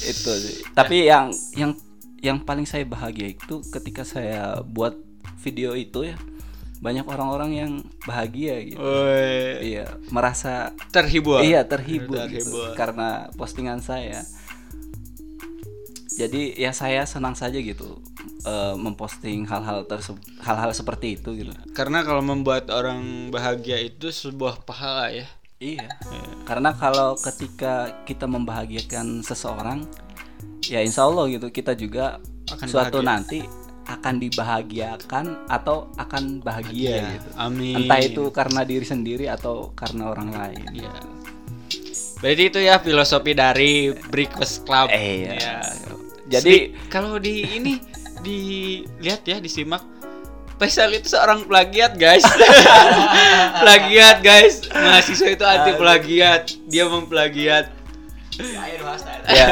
itu 0.01 0.31
sih. 0.31 0.55
Tapi 0.71 1.11
yang 1.11 1.29
yang 1.53 1.75
yang 2.21 2.37
paling 2.39 2.69
saya 2.69 2.85
bahagia 2.85 3.33
itu 3.33 3.65
ketika 3.73 4.05
saya 4.05 4.61
buat 4.61 4.93
video 5.41 5.73
itu 5.73 6.05
ya 6.05 6.17
banyak 6.81 7.05
orang-orang 7.05 7.51
yang 7.53 7.71
bahagia 8.09 8.57
gitu. 8.65 8.81
Woi, 8.81 9.77
Iya, 9.77 10.01
merasa 10.09 10.73
terhibur. 10.89 11.45
iya 11.45 11.61
terhibur, 11.61 12.17
gitu, 12.25 12.49
Terhibur. 12.49 12.73
karena 12.73 13.29
postingan 13.37 13.81
saya. 13.85 14.25
Jadi 16.11 16.57
ya 16.59 16.73
saya 16.75 17.07
senang 17.07 17.33
saja 17.37 17.55
gitu 17.57 18.01
eh, 18.43 18.75
memposting 18.75 19.45
hal-hal 19.45 19.85
tersebut, 19.85 20.21
hal-hal 20.41 20.73
seperti 20.73 21.17
itu 21.17 21.29
gitu. 21.37 21.53
Karena 21.71 22.01
kalau 22.01 22.21
membuat 22.21 22.67
orang 22.73 23.29
bahagia 23.29 23.77
itu 23.77 24.09
sebuah 24.09 24.65
pahala 24.65 25.13
ya. 25.13 25.25
Iya. 25.61 25.85
Karena 26.43 26.73
kalau 26.73 27.13
ketika 27.15 27.93
kita 28.03 28.25
membahagiakan 28.25 29.21
seseorang, 29.21 29.85
ya 30.63 30.79
insya 30.79 31.03
Allah 31.03 31.25
gitu 31.27 31.47
kita 31.47 31.73
juga 31.73 32.17
Akan 32.47 32.65
suatu 32.65 32.99
bahagia. 32.99 33.09
nanti 33.09 33.39
akan 33.83 34.15
dibahagiakan 34.17 35.25
atau 35.47 35.89
akan 35.95 36.39
bahagia 36.39 37.01
Iya, 37.01 37.07
gitu. 37.13 37.29
amin. 37.35 37.75
Entah 37.77 37.99
itu 37.99 38.23
karena 38.29 38.61
diri 38.61 38.85
sendiri 38.85 39.25
atau 39.25 39.73
karena 39.73 40.07
orang 40.07 40.31
lain. 40.31 40.63
Iya. 40.71 40.91
Berarti 42.17 42.43
itu 42.45 42.59
ya 42.61 42.77
filosofi 42.77 43.33
dari 43.33 43.71
Breakfast 44.07 44.63
Club. 44.63 44.87
Eh, 44.87 45.25
iya. 45.25 45.33
Ya. 45.33 45.57
Jadi- 46.29 46.71
Sedi- 46.71 46.87
kalau 46.87 47.17
di 47.17 47.43
ini 47.49 47.81
dilihat 48.21 49.25
ya 49.25 49.37
disimak 49.37 49.81
Faisal 50.55 50.93
itu 50.93 51.09
seorang 51.09 51.41
plagiat 51.43 51.97
guys 51.97 52.21
plagiat 53.61 54.21
guys 54.21 54.61
mahasiswa 54.69 55.29
itu 55.31 55.41
anti 55.41 55.73
plagiat 55.73 56.53
dia 56.65 56.85
memplagiat 56.85 57.73
ya. 59.27 59.47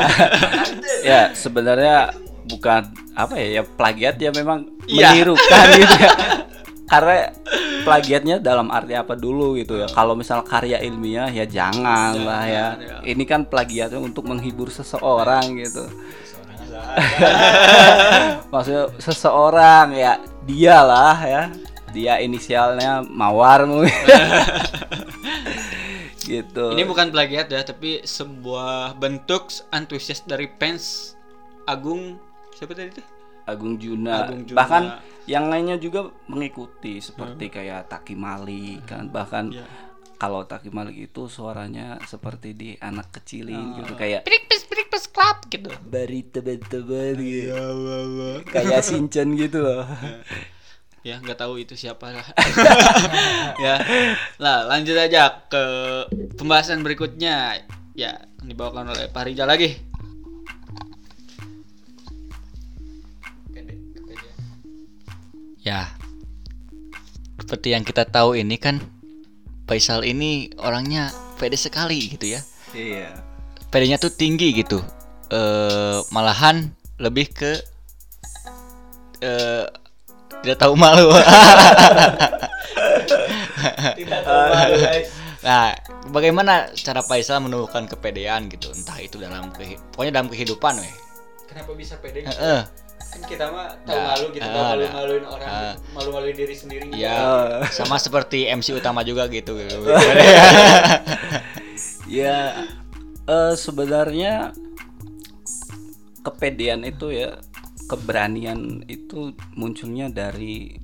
Ya 1.10 1.22
sebenarnya 1.32 2.12
bukan 2.50 2.92
apa 3.14 3.36
ya 3.38 3.62
ya 3.62 3.64
plagiat 3.64 4.16
ya 4.20 4.32
memang 4.32 4.68
Iya. 4.90 5.14
menirukan 5.14 5.66
gitu 5.80 5.96
ya. 6.00 6.12
Karena 6.90 7.30
plagiatnya 7.86 8.36
dalam 8.42 8.74
arti 8.74 8.98
apa 8.98 9.14
dulu 9.14 9.54
gitu 9.56 9.78
ya. 9.78 9.88
Kalau 9.94 10.18
misal 10.18 10.42
karya 10.42 10.82
ilmiah 10.82 11.30
ya 11.30 11.46
jangan 11.46 12.18
lah 12.18 12.44
ya. 12.50 12.68
ya. 12.82 12.96
ini 13.06 13.24
kan 13.30 13.46
plagiatnya 13.46 14.02
untuk 14.02 14.26
menghibur 14.26 14.74
seseorang 14.74 15.54
gitu. 15.62 15.86
Maksudnya 18.54 18.90
seseorang 18.98 19.94
ya 19.94 20.18
dialah 20.44 21.18
ya. 21.22 21.44
Dia 21.90 22.22
inisialnya 22.22 23.02
mawar 23.02 23.66
mungkin 23.66 23.90
gitu. 26.30 26.66
Ini 26.78 26.86
bukan 26.86 27.10
plagiat 27.10 27.50
ya 27.50 27.66
tapi 27.66 28.06
sebuah 28.06 28.94
bentuk 28.96 29.50
antusias 29.74 30.22
dari 30.24 30.46
fans 30.62 31.18
Agung 31.66 32.22
siapa 32.54 32.74
tadi 32.74 32.94
itu? 32.94 33.04
Agung 33.46 33.82
Juna. 33.82 34.30
Agung 34.30 34.46
Juna. 34.46 34.58
bahkan 34.58 34.84
yang 35.26 35.50
lainnya 35.50 35.78
juga 35.78 36.14
mengikuti 36.26 37.02
seperti 37.02 37.50
kayak 37.50 37.90
Taki 37.90 38.14
Malik 38.14 38.86
kan. 38.86 39.10
Bahkan 39.10 39.46
Iya. 39.54 39.66
kalau 40.18 40.46
Taki 40.46 40.70
Malik 40.70 41.10
itu 41.10 41.26
suaranya 41.26 41.98
seperti 42.06 42.54
di 42.54 42.70
anak 42.78 43.10
kecilin 43.10 43.78
gitu 43.82 43.94
kayak 43.98 44.22
Breakfast 44.26 44.66
Breakfast 44.70 45.08
Club 45.10 45.38
gitu. 45.50 45.70
Bari 45.86 46.30
tebet-tebet 46.30 47.18
gitu 47.18 47.50
ya 47.50 47.62
kayak 48.50 48.86
Shinchan 48.86 49.34
gitu 49.34 49.66
loh 49.66 49.86
ya 51.04 51.16
nggak 51.24 51.40
tahu 51.40 51.64
itu 51.64 51.80
siapa 51.80 52.12
lah 52.12 52.28
ya 53.64 53.76
lah 54.38 54.68
lanjut 54.68 55.00
aja 55.00 55.48
ke 55.48 55.64
pembahasan 56.36 56.84
berikutnya 56.84 57.64
ya 57.96 58.20
dibawakan 58.44 58.92
oleh 58.92 59.08
Pak 59.08 59.24
Rizal 59.28 59.48
lagi 59.48 59.90
Ya. 65.60 65.92
Seperti 67.38 67.76
yang 67.78 67.84
kita 67.86 68.08
tahu 68.08 68.34
ini 68.34 68.58
kan 68.58 68.82
Faisal 69.70 70.02
ini 70.02 70.50
orangnya 70.58 71.14
pede 71.38 71.54
sekali 71.54 72.10
gitu 72.18 72.34
ya. 72.34 72.42
iya 72.74 73.14
Pedenya 73.70 74.02
tuh 74.02 74.10
tinggi 74.10 74.50
gitu. 74.58 74.82
Eh 75.30 76.02
malahan 76.10 76.74
lebih 76.98 77.30
ke 77.30 77.54
eh 79.22 79.66
tidak 80.42 80.58
tahu 80.58 80.74
malu. 80.74 81.14
Nah, 85.40 85.72
bagaimana 86.12 86.68
cara 86.74 87.00
Faisal 87.00 87.40
menumbuhkan 87.40 87.88
kepedean 87.88 88.48
gitu? 88.48 88.72
Entah 88.72 89.00
itu 89.00 89.16
dalam 89.16 89.48
pokoknya 89.94 90.12
dalam 90.12 90.28
kehidupan 90.28 90.78
weh. 90.78 90.94
kenapa 91.48 91.72
bisa 91.74 91.98
pede 91.98 92.22
Heeh. 92.22 92.62
kan 93.02 93.22
kita 93.26 93.50
mah 93.50 93.74
tahu 93.82 93.96
Nah, 93.96 94.06
malu 94.14 94.26
gitu 94.30 94.44
ah, 94.44 94.46
nggak 94.46 94.54
nah. 94.54 94.70
malu-maluin 94.70 95.24
orang 95.26 95.50
Ah. 95.50 95.74
malu-maluin 95.92 96.36
diri 96.36 96.54
sendiri 96.54 96.84
Iya, 96.94 97.18
sama 97.74 97.98
seperti 97.98 98.46
MC 98.46 98.70
utama 98.72 99.02
juga 99.02 99.26
gitu. 99.26 99.58
ya 102.06 102.54
eh, 103.26 103.54
sebenarnya 103.56 104.52
kepedean 106.22 106.84
itu 106.84 107.10
ya 107.10 107.40
keberanian 107.90 108.86
itu 108.86 109.34
munculnya 109.58 110.14
dari 110.14 110.78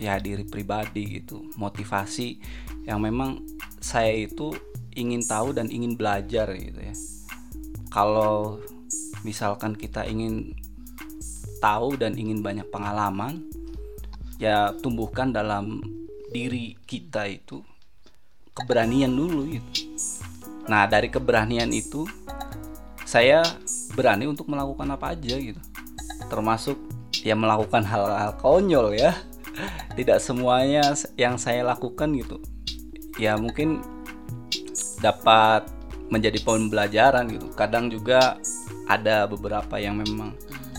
ya 0.00 0.16
diri 0.16 0.48
pribadi 0.48 1.20
gitu. 1.20 1.44
Motivasi 1.60 2.40
yang 2.88 3.04
memang 3.04 3.44
saya 3.76 4.16
itu 4.16 4.56
ingin 4.96 5.20
tahu 5.20 5.52
dan 5.52 5.68
ingin 5.68 6.00
belajar 6.00 6.48
gitu 6.56 6.80
ya. 6.80 6.96
Kalau 7.92 8.64
misalkan 9.20 9.76
kita 9.76 10.08
ingin 10.08 10.56
tahu 11.60 12.00
dan 12.00 12.16
ingin 12.16 12.40
banyak 12.40 12.64
pengalaman 12.72 13.44
ya 14.40 14.72
tumbuhkan 14.80 15.32
dalam 15.32 15.84
diri 16.32 16.76
kita 16.88 17.28
itu 17.28 17.60
keberanian 18.56 19.12
dulu 19.12 19.44
gitu. 19.52 19.92
Nah 20.72 20.88
dari 20.88 21.12
keberanian 21.12 21.68
itu 21.72 22.08
saya 23.04 23.44
berani 23.92 24.28
untuk 24.28 24.48
melakukan 24.48 24.88
apa 24.92 25.14
aja 25.14 25.36
gitu 25.38 25.60
termasuk 26.26 26.78
ya 27.24 27.34
melakukan 27.34 27.82
hal-hal 27.86 28.34
konyol 28.40 28.94
ya. 28.94 29.14
Tidak 29.96 30.20
semuanya 30.20 30.92
yang 31.16 31.40
saya 31.40 31.64
lakukan 31.64 32.12
gitu. 32.12 32.36
Ya 33.16 33.40
mungkin 33.40 33.80
dapat 35.00 35.64
menjadi 36.12 36.38
pembelajaran 36.44 37.26
gitu. 37.32 37.48
Kadang 37.56 37.88
juga 37.88 38.36
ada 38.86 39.26
beberapa 39.26 39.80
yang 39.80 39.98
memang 39.98 40.36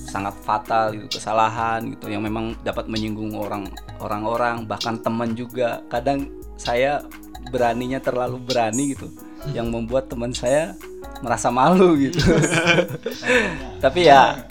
sangat 0.07 0.39
fatal 0.39 0.95
gitu 0.95 1.19
kesalahan 1.19 1.83
gitu 1.91 2.07
yang 2.07 2.23
memang 2.23 2.55
dapat 2.63 2.87
menyinggung 2.87 3.35
orang 3.35 3.67
orang-orang 3.99 4.63
bahkan 4.63 4.95
teman 5.01 5.35
juga. 5.35 5.83
Kadang 5.91 6.31
saya 6.55 7.03
beraninya 7.51 7.99
terlalu 7.99 8.39
berani 8.39 8.95
gitu 8.95 9.11
yang 9.51 9.71
membuat 9.71 10.11
teman 10.11 10.31
saya 10.31 10.75
merasa 11.21 11.49
malu 11.51 11.97
gitu. 11.97 12.19
Tapi 13.83 14.07
ya 14.07 14.47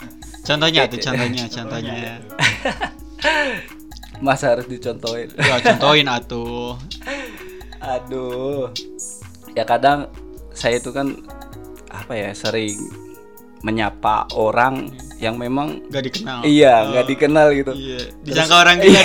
Contohnya 0.47 0.87
tuh, 0.87 0.99
contohnya, 1.01 1.45
contohnya. 1.49 1.95
masa 4.19 4.55
harus 4.55 4.65
dicontohin 4.65 5.29
Ya, 5.35 5.61
contohin 5.61 6.09
atuh. 6.17 6.73
aduh 7.77 8.73
ya 9.53 9.63
kadang 9.63 10.09
saya 10.51 10.81
itu 10.81 10.89
kan 10.89 11.13
apa 11.87 12.17
ya 12.17 12.33
sering 12.33 12.81
menyapa 13.61 14.25
orang 14.33 14.89
yang 15.17 15.37
memang 15.37 15.85
Gak 15.87 16.05
dikenal. 16.07 16.39
iya 16.43 16.89
nggak 16.89 17.07
dikenal 17.07 17.47
gitu 17.53 17.73
Iya, 17.73 17.99
disangka 18.23 18.57
orang 18.59 18.77
dia. 18.83 19.01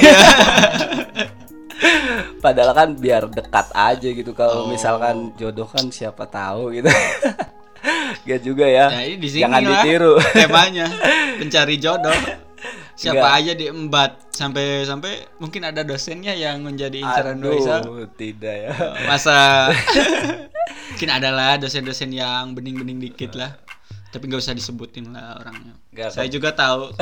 padahal 2.39 2.71
kan 2.71 2.89
biar 2.95 3.27
dekat 3.27 3.67
aja 3.71 4.07
gitu 4.07 4.31
kalau 4.31 4.63
Oh. 4.63 4.67
misalkan 4.67 5.36
jodoh 5.36 5.65
kan 5.65 5.88
siapa 5.89 6.25
tahu 6.25 6.71
gitu 6.74 6.89
Gak 8.27 8.41
juga 8.45 8.65
ya 8.69 8.85
Nah, 8.89 9.03
ini 9.05 9.17
di 9.17 9.29
sini 9.29 9.41
jangan 9.45 9.61
lah 9.61 9.81
ditiru 9.83 10.13
Temanya 10.37 10.87
pencari 11.41 11.75
jodoh. 11.81 12.13
Siapa 12.93 13.17
Enggak. 13.17 13.39
aja 13.41 13.51
diembat 13.57 14.11
sampai 14.29 14.85
sampai 14.85 15.25
mungkin 15.41 15.65
ada 15.65 15.81
dosennya 15.81 16.37
yang 16.37 16.61
menjadi 16.61 17.01
incaran 17.01 17.41
Faisal. 17.41 17.81
Aduh, 17.81 18.05
tidak 18.13 18.55
ya 18.69 18.71
Masa 19.09 19.69
mungkin 20.93 21.09
adalah 21.09 21.57
dosen-dosen 21.57 22.13
yang 22.13 22.53
bening-bening 22.53 23.01
dikit 23.01 23.33
lah. 23.33 23.57
Tapi 24.13 24.29
nggak 24.29 24.43
usah 24.43 24.53
disebutin 24.53 25.09
lah 25.09 25.41
orangnya. 25.41 25.73
Nggak 25.89 26.13
Saya 26.13 26.29
juga 26.29 26.53
tahu. 26.53 26.93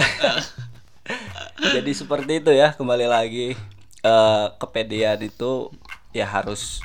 jadi 1.76 1.92
seperti 1.92 2.40
itu 2.40 2.52
ya 2.54 2.72
kembali 2.78 3.08
lagi 3.10 3.58
eh 4.00 4.46
kepedean 4.56 5.20
itu 5.20 5.74
ya 6.16 6.24
harus 6.24 6.80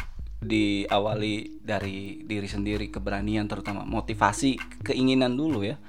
diawali 0.45 1.65
dari 1.65 2.23
diri 2.23 2.49
sendiri 2.49 2.93
keberanian 2.93 3.49
terutama 3.49 3.83
motivasi 3.89 4.61
keinginan 4.85 5.35
dulu 5.35 5.65
ya 5.65 5.81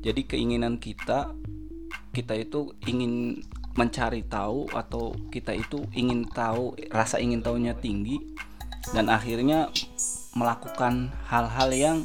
jadi 0.00 0.24
keinginan 0.24 0.80
kita 0.80 1.36
kita 2.16 2.34
itu 2.34 2.72
ingin 2.88 3.44
mencari 3.76 4.26
tahu 4.26 4.66
atau 4.74 5.14
kita 5.30 5.54
itu 5.54 5.86
ingin 5.94 6.26
tahu 6.26 6.74
rasa 6.90 7.22
ingin 7.22 7.44
tahunya 7.44 7.78
tinggi 7.78 8.18
dan 8.90 9.06
akhirnya 9.12 9.70
melakukan 10.34 11.12
hal-hal 11.28 11.70
yang 11.70 11.98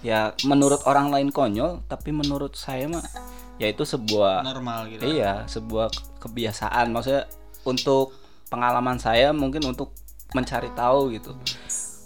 ya 0.00 0.32
menurut 0.46 0.80
orang 0.88 1.12
lain 1.12 1.28
konyol 1.28 1.84
tapi 1.90 2.14
menurut 2.14 2.56
saya 2.56 2.88
mah 2.88 3.04
yaitu 3.60 3.86
sebuah 3.86 4.42
Normal 4.42 4.90
gitu. 4.90 5.02
Iya, 5.06 5.46
sebuah 5.46 5.92
ke- 5.92 6.26
kebiasaan. 6.26 6.90
Maksudnya 6.90 7.30
untuk 7.62 8.16
pengalaman 8.50 8.98
saya 8.98 9.30
mungkin 9.30 9.62
untuk 9.70 9.94
mencari 10.32 10.70
tahu 10.74 11.12
gitu. 11.14 11.32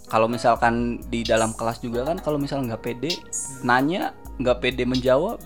Kalau 0.06 0.30
misalkan 0.30 1.02
di 1.10 1.26
dalam 1.26 1.50
kelas 1.54 1.82
juga 1.82 2.06
kan 2.06 2.18
kalau 2.22 2.38
misalnya 2.38 2.74
nggak 2.74 2.82
pede 2.82 3.12
nanya, 3.66 4.14
nggak 4.38 4.58
pede 4.62 4.86
menjawab, 4.86 5.42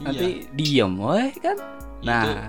nanti 0.00 0.48
diem, 0.56 0.92
weh 0.96 1.32
kan. 1.40 1.56
Nah, 2.02 2.48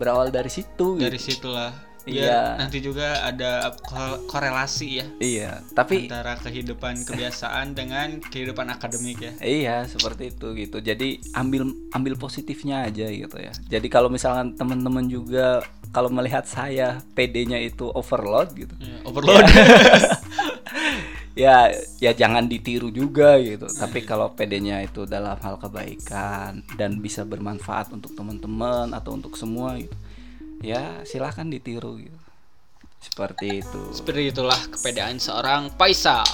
berawal 0.00 0.32
dari 0.32 0.48
situ. 0.48 0.96
Dari 0.96 1.20
gitu. 1.20 1.36
situlah. 1.36 1.87
Iya. 2.10 2.56
Nanti 2.56 2.78
juga 2.78 3.20
ada 3.20 3.50
ko- 3.78 4.24
korelasi 4.26 4.88
ya 4.94 5.06
Iya, 5.18 5.50
tapi 5.72 6.06
antara 6.06 6.34
kehidupan 6.36 7.02
kebiasaan 7.08 7.72
dengan 7.72 8.18
kehidupan 8.22 8.66
akademik 8.68 9.18
ya. 9.18 9.32
Iya 9.38 9.76
seperti 9.84 10.32
itu 10.32 10.46
gitu. 10.54 10.78
Jadi 10.78 11.20
ambil 11.32 11.68
ambil 11.90 12.14
positifnya 12.14 12.84
aja 12.84 13.06
gitu 13.06 13.36
ya. 13.36 13.52
Jadi 13.68 13.86
kalau 13.86 14.08
misalkan 14.08 14.54
teman-teman 14.54 15.04
juga 15.04 15.60
kalau 15.88 16.08
melihat 16.08 16.44
saya 16.44 17.00
PD-nya 17.12 17.56
itu 17.58 17.88
overload 17.88 18.52
gitu, 18.52 18.74
Ya, 18.76 18.96
overload. 19.04 19.40
ya 21.38 21.70
ya 22.02 22.10
jangan 22.12 22.44
ditiru 22.44 22.90
juga 22.90 23.38
gitu. 23.38 23.70
Tapi 23.70 24.02
kalau 24.02 24.28
PD-nya 24.28 24.82
itu 24.82 25.06
dalam 25.06 25.38
hal 25.38 25.56
kebaikan 25.56 26.60
dan 26.74 26.98
bisa 26.98 27.22
bermanfaat 27.22 27.88
untuk 27.88 28.12
teman-teman 28.12 28.90
atau 28.90 29.14
untuk 29.14 29.32
semua 29.32 29.78
gitu, 29.78 29.94
ya 30.62 31.02
silahkan 31.06 31.46
ditiru 31.46 31.98
gitu. 31.98 32.18
Seperti 32.98 33.62
itu. 33.62 33.80
Seperti 33.94 34.34
itulah 34.34 34.58
kepedean 34.70 35.22
seorang 35.22 35.70
Faisal. 35.78 36.26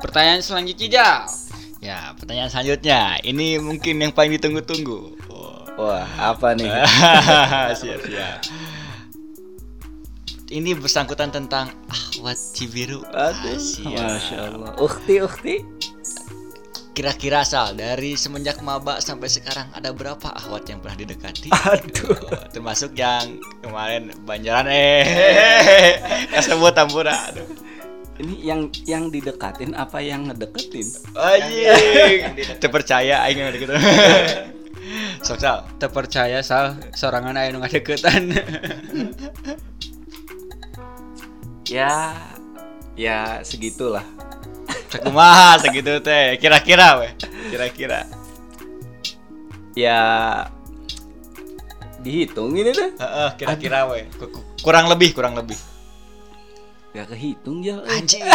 Pertanyaan 0.00 0.44
selanjutnya 0.44 0.88
Jal. 0.92 1.20
Ya, 1.80 2.12
pertanyaan 2.12 2.52
selanjutnya. 2.52 3.16
Ini 3.24 3.56
mungkin 3.64 4.04
yang 4.04 4.12
paling 4.12 4.36
ditunggu-tunggu. 4.36 5.16
Oh. 5.32 5.64
Wah 5.80 6.04
apa 6.20 6.52
nih? 6.52 6.68
siap, 7.80 8.04
siap. 8.04 8.38
Ini 10.50 10.76
bersangkutan 10.76 11.32
tentang 11.32 11.72
Ahwat 11.88 12.36
Cibiru. 12.36 13.00
Aduh, 13.14 13.56
Ah, 13.86 14.18
masya 14.18 14.38
Allah. 14.50 14.74
Ukti 14.76 15.22
ukti. 15.24 15.62
Kira-kira 17.00 17.40
asal 17.40 17.80
dari 17.80 18.12
semenjak 18.12 18.60
maba 18.60 19.00
sampai 19.00 19.32
sekarang 19.32 19.72
ada 19.72 19.88
berapa 19.88 20.36
ahwat 20.36 20.68
yang 20.68 20.84
pernah 20.84 21.00
didekati? 21.00 21.48
Aduh. 21.48 22.12
Oh, 22.12 22.44
termasuk 22.52 22.92
yang 22.92 23.40
kemarin 23.64 24.12
Banjaran 24.28 24.68
eh 24.68 25.96
kesebut 26.36 26.76
Tambura. 26.76 27.16
Aduh. 27.32 27.48
Ini 28.20 28.34
yang 28.44 28.68
yang 28.84 29.08
didekatin 29.08 29.72
apa 29.72 30.04
yang 30.04 30.28
ngedeketin? 30.28 30.92
Anjing. 31.16 32.36
Terpercaya 32.60 33.24
aing 33.24 33.48
yang 33.48 33.56
gitu. 33.56 33.72
Sok 35.24 35.40
sal. 35.40 35.64
Terpercaya 35.80 36.44
sal 36.44 36.76
sorangan 36.92 37.40
aya 37.40 37.48
nu 37.48 37.64
ngadeukeutan. 37.64 38.28
Ya, 41.64 42.12
ya 42.92 43.40
segitulah. 43.40 44.04
Kumaha 44.98 45.62
segitu 45.62 46.02
teh. 46.02 46.34
Kira-kira 46.42 46.98
weh. 46.98 47.12
Kira-kira. 47.50 48.10
Ya 49.78 49.98
dihitung 52.02 52.50
ini 52.58 52.74
deh. 52.74 52.90
Heeh, 52.98 53.28
kira-kira 53.38 53.86
weh. 53.86 54.10
Ku- 54.18 54.32
Kurang 54.60 54.90
lebih, 54.90 55.14
kurang 55.14 55.38
lebih. 55.38 55.56
Gak 56.90 57.14
kehitung 57.14 57.62
ya. 57.62 57.78
Anjing. 57.86 58.18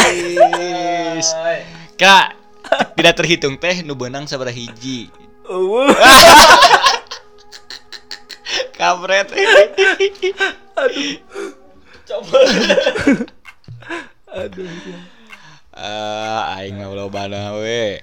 Kak, 2.01 2.27
tidak 2.95 3.13
terhitung 3.19 3.59
teh 3.59 3.83
nu 3.83 3.99
beunang 3.99 4.23
sabaraha 4.25 4.55
hiji. 4.55 5.11
Uh, 5.45 5.91
Kampret. 8.79 9.27
Aduh. 14.35 14.67
Eh, 15.75 16.41
aing 16.55 16.79
mah 16.79 16.87
lobana 16.89 17.51
we. 17.59 17.99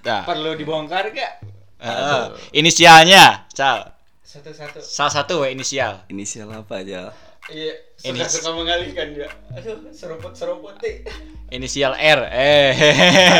Nah, 0.00 0.24
Perlu 0.24 0.56
dibongkar 0.56 1.12
gak? 1.12 1.44
heeh. 1.80 2.24
inisialnya, 2.56 3.44
Cal. 3.52 3.92
Satu-satu. 4.24 4.80
Salah 4.80 5.12
satu 5.12 5.44
we 5.44 5.52
inisial. 5.52 6.00
Inisial 6.08 6.48
apa 6.48 6.80
aja? 6.80 7.12
Iya, 7.52 7.74
Ini- 8.04 8.24
suka-suka 8.24 8.56
mengalihkan 8.56 9.12
dia. 9.12 9.28
Aduh, 9.52 9.92
seruput-seruput 9.92 10.80
nih. 10.80 11.04
Inisial 11.52 11.92
R. 11.98 12.20
Eh. 12.32 12.72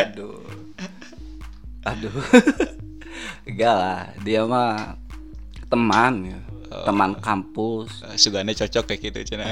Aduh. 0.05 0.45
Aduh. 1.89 2.13
Enggak 3.49 3.75
lah, 3.77 4.01
dia 4.21 4.45
mah 4.45 5.01
teman 5.73 6.15
ya. 6.29 6.39
Teman 6.85 7.17
kampus. 7.19 8.05
Sugane 8.21 8.53
cocok 8.53 8.85
kayak 8.85 9.01
gitu 9.01 9.33
cenah. 9.33 9.49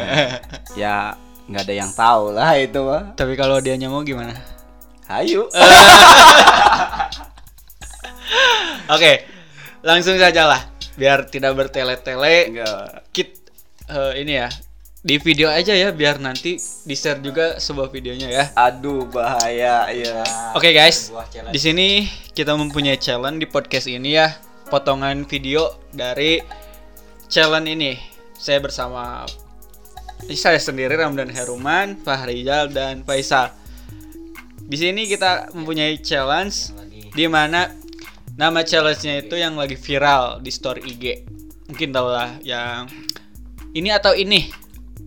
Ya 0.76 1.14
nggak 1.48 1.64
ada 1.64 1.74
yang 1.74 1.90
tahu 1.96 2.36
lah 2.36 2.52
itu 2.60 2.80
mah. 2.84 3.16
Tapi 3.16 3.32
kalau 3.34 3.56
dia 3.64 3.74
mau 3.88 4.04
gimana? 4.04 4.36
Hayu. 5.08 5.48
Oke, 8.94 9.24
langsung 9.80 10.20
saja 10.20 10.44
lah. 10.44 10.60
Biar 11.00 11.24
tidak 11.28 11.56
bertele-tele. 11.56 12.52
Enggak. 12.52 13.08
Kit 13.16 13.28
eh, 13.88 14.12
ini 14.20 14.36
ya 14.36 14.48
di 14.98 15.14
video 15.22 15.46
aja 15.46 15.78
ya 15.78 15.94
biar 15.94 16.18
nanti 16.18 16.58
di 16.58 16.94
share 16.98 17.22
juga 17.22 17.56
sebuah 17.56 17.88
videonya 17.88 18.28
ya. 18.28 18.44
Aduh 18.58 19.08
bahaya 19.08 19.88
ya. 19.88 20.20
Oke 20.52 20.74
guys, 20.76 21.08
Sebuah 21.08 21.30
challenge. 21.32 21.54
di 21.54 21.60
sini 21.62 21.88
kita 22.34 22.52
mempunyai 22.58 22.98
challenge 23.00 23.40
di 23.40 23.48
podcast 23.48 23.88
ini 23.88 24.18
ya. 24.18 24.28
potongan 24.68 25.24
video 25.24 25.80
dari 25.96 26.44
challenge 27.32 27.72
ini. 27.72 27.92
Saya 28.36 28.60
bersama 28.60 29.24
saya 30.34 30.58
sendiri 30.58 30.94
Ramdan 30.94 31.30
Heruman, 31.30 31.96
Fahrizal 32.00 32.68
dan 32.68 33.02
Faisal. 33.02 33.54
Di 34.58 34.76
sini 34.76 35.08
kita 35.08 35.48
mempunyai 35.56 35.96
challenge 35.98 36.76
di 37.16 37.24
mana 37.24 37.72
nama 38.36 38.60
challenge-nya 38.60 39.24
itu 39.24 39.34
yang 39.34 39.56
lagi 39.56 39.74
viral 39.74 40.38
di 40.38 40.52
story 40.52 40.84
IG. 40.84 41.04
Mungkin 41.66 41.88
tahu 41.90 42.08
lah 42.08 42.36
yang 42.40 42.84
ini 43.72 43.88
atau 43.88 44.12
ini. 44.12 44.44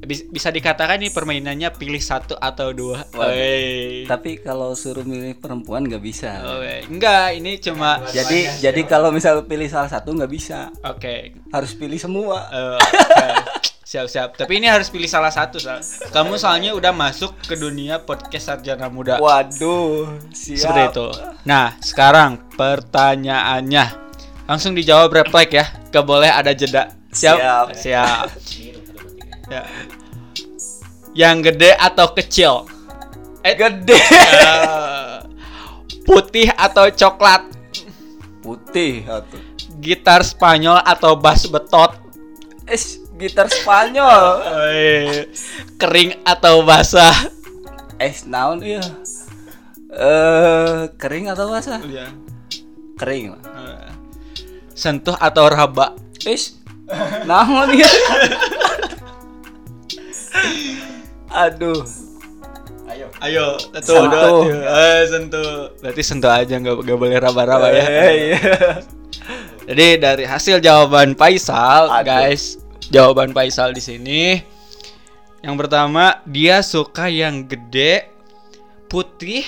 Bis- 0.01 0.25
Bisa 0.25 0.49
dikatakan 0.49 0.97
nih 0.97 1.13
permainannya 1.13 1.69
pilih 1.77 2.01
satu 2.01 2.33
atau 2.33 2.73
dua. 2.73 3.05
Oi. 3.13 4.09
Tapi 4.09 4.41
kalau 4.41 4.73
suruh 4.73 5.05
milih 5.05 5.37
perempuan 5.37 5.85
nggak 5.85 6.01
bisa. 6.01 6.41
Oi. 6.57 6.89
Enggak, 6.89 7.37
ini 7.37 7.61
cuma 7.61 8.01
Jadi 8.09 8.49
jadi 8.57 8.81
kalau 8.89 9.13
misal 9.13 9.45
pilih 9.45 9.69
salah 9.69 9.93
satu 9.93 10.09
nggak 10.17 10.31
bisa, 10.33 10.73
Oke. 10.81 11.37
harus 11.53 11.77
pilih 11.77 12.01
semua. 12.01 12.49
Oke. 12.81 13.29
siap 13.91 14.07
siap. 14.07 14.29
Tapi 14.39 14.63
ini 14.63 14.71
harus 14.71 14.87
pilih 14.87 15.11
salah 15.11 15.35
satu. 15.35 15.59
Sal. 15.59 15.83
Kamu 16.15 16.39
soalnya 16.39 16.71
udah 16.71 16.95
masuk 16.95 17.35
ke 17.43 17.59
dunia 17.59 17.99
podcast 17.99 18.47
sarjana 18.47 18.87
muda. 18.87 19.19
Waduh, 19.19 20.31
siap. 20.31 20.63
Seperti 20.63 20.81
itu. 20.95 21.07
Nah, 21.43 21.75
sekarang 21.83 22.39
pertanyaannya 22.55 23.91
langsung 24.47 24.71
dijawab 24.79 25.11
refleks 25.11 25.51
ya. 25.51 25.65
Gak 25.91 26.07
boleh 26.07 26.31
ada 26.31 26.55
jeda. 26.55 26.95
Siap. 27.11 27.35
Siap. 27.35 27.67
Siap. 27.75 28.27
Ya. 29.51 29.67
Yang 31.11 31.51
gede 31.51 31.71
atau 31.75 32.07
kecil? 32.15 32.53
Eh, 33.43 33.59
Gede. 33.59 33.99
putih 36.07 36.47
atau 36.55 36.87
coklat? 36.87 37.43
Putih 38.39 39.03
atau 39.03 39.35
Gitar 39.83 40.23
Spanyol 40.23 40.79
atau 40.79 41.19
bass 41.19 41.43
betot? 41.51 41.99
es 42.71 43.00
gitar 43.21 43.45
Spanyol. 43.53 44.25
Oi. 44.41 45.29
Kering 45.77 46.25
atau 46.25 46.65
basah? 46.65 47.13
Es 48.01 48.25
naon 48.25 48.65
iya. 48.65 48.81
Eh 49.93 50.89
kering 50.97 51.29
atau 51.29 51.53
basah? 51.53 51.77
Iya. 51.85 52.09
Kering 52.97 53.37
lah. 53.37 53.41
Eh, 53.45 53.91
Sentuh 54.73 55.13
atau 55.21 55.45
raba? 55.45 55.93
Es 56.25 56.57
naon 57.29 57.77
iya. 57.77 57.91
Aduh. 61.29 61.85
Ayo, 63.21 63.53
satu, 63.53 63.85
Sentuh. 63.85 64.09
dua, 64.09 64.49
tiga. 64.49 64.59
Eh, 64.65 65.01
sentuh. 65.05 65.53
Berarti 65.77 66.01
sentuh 66.01 66.31
aja, 66.33 66.57
nggak 66.57 66.73
nggak 66.81 66.97
boleh 66.97 67.17
raba-raba 67.21 67.69
ya. 67.69 67.85
Eh, 67.85 68.13
iya. 68.33 68.41
Jadi 69.69 69.87
dari 70.01 70.25
hasil 70.25 70.57
jawaban 70.57 71.13
Faisal, 71.13 71.85
Aduh. 71.85 72.01
guys, 72.01 72.57
jawaban 72.91 73.31
Faisal 73.31 73.71
di 73.71 73.81
sini. 73.81 74.37
Yang 75.41 75.55
pertama, 75.57 76.21
dia 76.27 76.61
suka 76.61 77.09
yang 77.09 77.49
gede, 77.49 78.05
putih, 78.85 79.41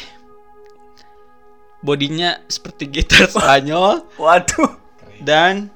bodinya 1.83 2.39
seperti 2.47 2.89
gitar 2.89 3.29
Spanyol 3.29 4.07
Waduh. 4.17 4.79
dan 5.21 5.69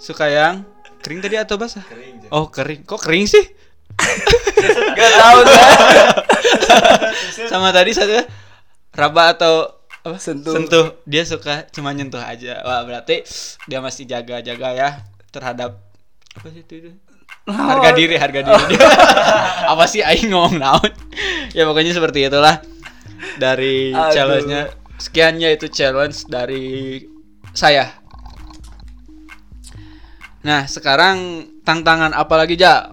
suka 0.00 0.30
yang 0.30 0.64
kering 1.04 1.20
tadi 1.20 1.36
atau 1.36 1.60
basah? 1.60 1.84
Oh, 2.32 2.48
kering. 2.48 2.86
Kok 2.86 3.02
kering 3.02 3.26
sih? 3.28 3.44
Gak 4.96 5.12
tahu. 5.18 5.38
Sama 7.50 7.74
tadi 7.74 7.90
satu 7.92 8.16
raba 8.94 9.34
atau 9.34 9.76
apa? 10.06 10.16
Sentuh. 10.16 10.56
sentuh. 10.56 10.86
Dia 11.04 11.28
suka 11.28 11.68
cuma 11.68 11.92
nyentuh 11.92 12.22
aja. 12.22 12.64
Wah, 12.64 12.86
berarti 12.86 13.26
dia 13.68 13.84
masih 13.84 14.08
jaga-jaga 14.08 14.72
ya 14.72 14.90
terhadap 15.34 15.89
apa 16.38 16.46
sih 16.54 16.62
itu? 16.62 16.74
itu? 16.86 16.90
Harga 17.50 17.90
diri, 17.96 18.14
harga 18.14 18.40
diri. 18.46 18.74
apa 19.72 19.84
sih 19.90 20.04
aing 20.04 20.30
ngomong 20.30 20.60
naon? 20.60 20.92
ya 21.56 21.66
pokoknya 21.66 21.90
seperti 21.90 22.30
itulah 22.30 22.62
dari 23.40 23.90
Aduh. 23.90 24.12
challenge-nya. 24.14 24.62
Sekian 25.00 25.40
ya 25.40 25.50
itu 25.50 25.66
challenge 25.72 26.28
dari 26.28 27.00
saya. 27.56 27.88
Nah, 30.40 30.64
sekarang 30.64 31.48
tantangan 31.64 32.16
apa 32.16 32.34
lagi, 32.36 32.56
Ja? 32.56 32.92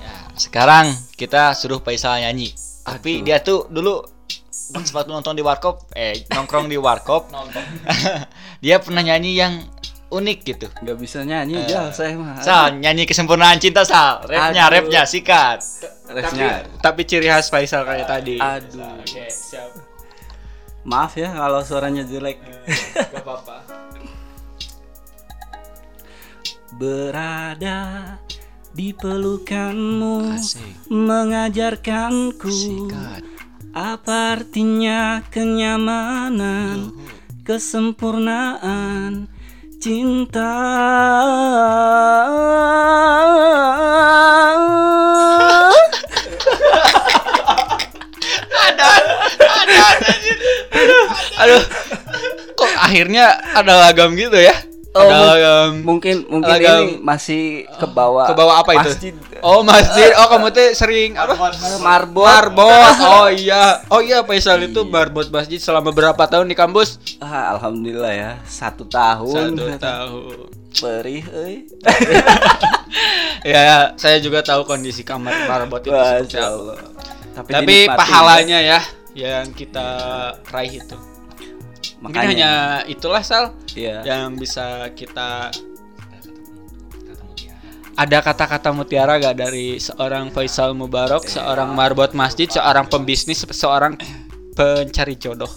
Ya, 0.00 0.14
sekarang 0.36 0.96
kita 1.16 1.52
suruh 1.52 1.80
Faisal 1.80 2.24
nyanyi. 2.24 2.52
Tapi 2.84 3.24
dia 3.24 3.40
tuh 3.40 3.68
dulu 3.68 4.04
sempat 4.84 5.08
nonton 5.08 5.36
di 5.36 5.44
warkop, 5.44 5.92
eh 5.96 6.24
nongkrong 6.32 6.68
di 6.68 6.76
warkop. 6.80 7.32
dia 8.64 8.80
pernah 8.80 9.04
nyanyi 9.04 9.32
yang 9.36 9.52
unik 10.14 10.38
gitu. 10.46 10.66
Gak 10.70 10.96
bisa 10.96 11.26
nyanyi 11.26 11.58
Jal 11.66 11.90
saya 11.90 12.14
mah. 12.14 12.38
Sal, 12.38 12.78
nyanyi 12.78 13.04
kesempurnaan 13.04 13.58
cinta 13.58 13.82
Sal. 13.82 14.22
Rapnya, 14.24 14.70
Aduh. 14.70 14.74
rapnya, 14.78 15.02
sikat. 15.04 15.58
Refnya. 16.06 16.62
Tapi 16.78 17.02
ciri 17.02 17.26
khas 17.26 17.50
Faisal 17.50 17.82
kayak 17.82 18.06
tadi. 18.06 18.38
Aduh. 18.38 19.02
Oke, 19.02 19.26
siap. 19.26 19.74
Maaf 20.84 21.16
ya 21.16 21.32
kalau 21.32 21.64
suaranya 21.64 22.04
jelek. 22.04 22.38
Gak 22.94 23.24
apa-apa. 23.24 23.56
Berada 26.74 27.78
di 28.74 28.90
pelukanmu 28.90 30.34
Asik. 30.34 30.90
mengajarkanku 30.90 32.50
Sikat. 32.50 33.22
apa 33.70 34.34
artinya 34.34 35.22
kenyamanan, 35.30 36.90
kesempurnaan 37.46 39.30
cinta. 39.84 40.40
Aduh. 51.36 51.60
Kok 52.56 52.72
akhirnya 52.80 53.36
ada 53.52 53.84
lagam 53.84 54.16
gitu 54.16 54.40
ya? 54.40 54.56
Oh, 54.94 55.02
ada 55.02 55.10
mung- 55.10 55.26
lagam. 55.26 55.70
mungkin 55.82 56.16
mungkin 56.30 56.54
Lagam. 56.54 56.78
ini 56.86 57.02
masih 57.02 57.42
ke 57.66 57.86
bawah. 57.90 58.30
Ke 58.30 58.34
bawah 58.38 58.62
apa 58.62 58.78
itu? 58.78 58.90
Masjid. 58.94 59.14
Oh, 59.42 59.66
masjid. 59.66 60.14
Oh, 60.14 60.30
kamu 60.30 60.54
tuh 60.54 60.70
sering 60.70 61.18
apa? 61.18 61.34
Marbot. 61.82 62.22
Marbot. 62.22 62.94
Oh 63.02 63.26
iya. 63.26 63.82
Oh 63.90 63.98
iya, 63.98 64.22
Faisal 64.22 64.62
itu 64.62 64.86
marbot 64.86 65.26
masjid 65.28 65.58
selama 65.58 65.90
berapa 65.90 66.22
tahun 66.24 66.46
di 66.46 66.54
kampus? 66.54 67.18
Ah, 67.18 67.58
alhamdulillah 67.58 68.14
ya, 68.14 68.30
satu 68.46 68.86
tahun. 68.86 69.58
Satu 69.58 69.66
tahun. 69.82 70.36
Perih, 70.74 71.22
euy. 71.26 71.56
Ya, 73.44 73.92
saya 73.98 74.22
juga 74.22 74.40
tahu 74.40 74.64
kondisi 74.64 75.04
kamar 75.04 75.34
marbot 75.44 75.82
itu 75.82 75.92
seperti 75.92 76.38
apa. 76.38 76.78
Tapi, 77.34 77.50
Tapi 77.50 77.66
dinikmati, 77.66 77.98
pahalanya 77.98 78.58
ya 78.62 78.80
yang 79.12 79.50
kita 79.52 79.84
raih 80.48 80.80
itu. 80.80 80.96
Mungkin 82.04 82.20
Makanya. 82.20 82.36
hanya 82.36 82.52
itulah 82.84 83.24
Sal 83.24 83.56
Iya. 83.72 84.04
yang 84.04 84.36
bisa 84.36 84.92
kita 84.92 85.48
ada 87.94 88.18
kata-kata 88.20 88.74
mutiara 88.74 89.16
gak 89.16 89.38
dari 89.38 89.78
seorang 89.78 90.28
Faisal 90.28 90.74
Mubarak, 90.74 91.24
seorang 91.24 91.72
marbot 91.72 92.10
masjid, 92.12 92.50
seorang 92.50 92.90
pembisnis, 92.90 93.46
seorang 93.48 93.94
pencari 94.52 95.14
jodoh? 95.14 95.48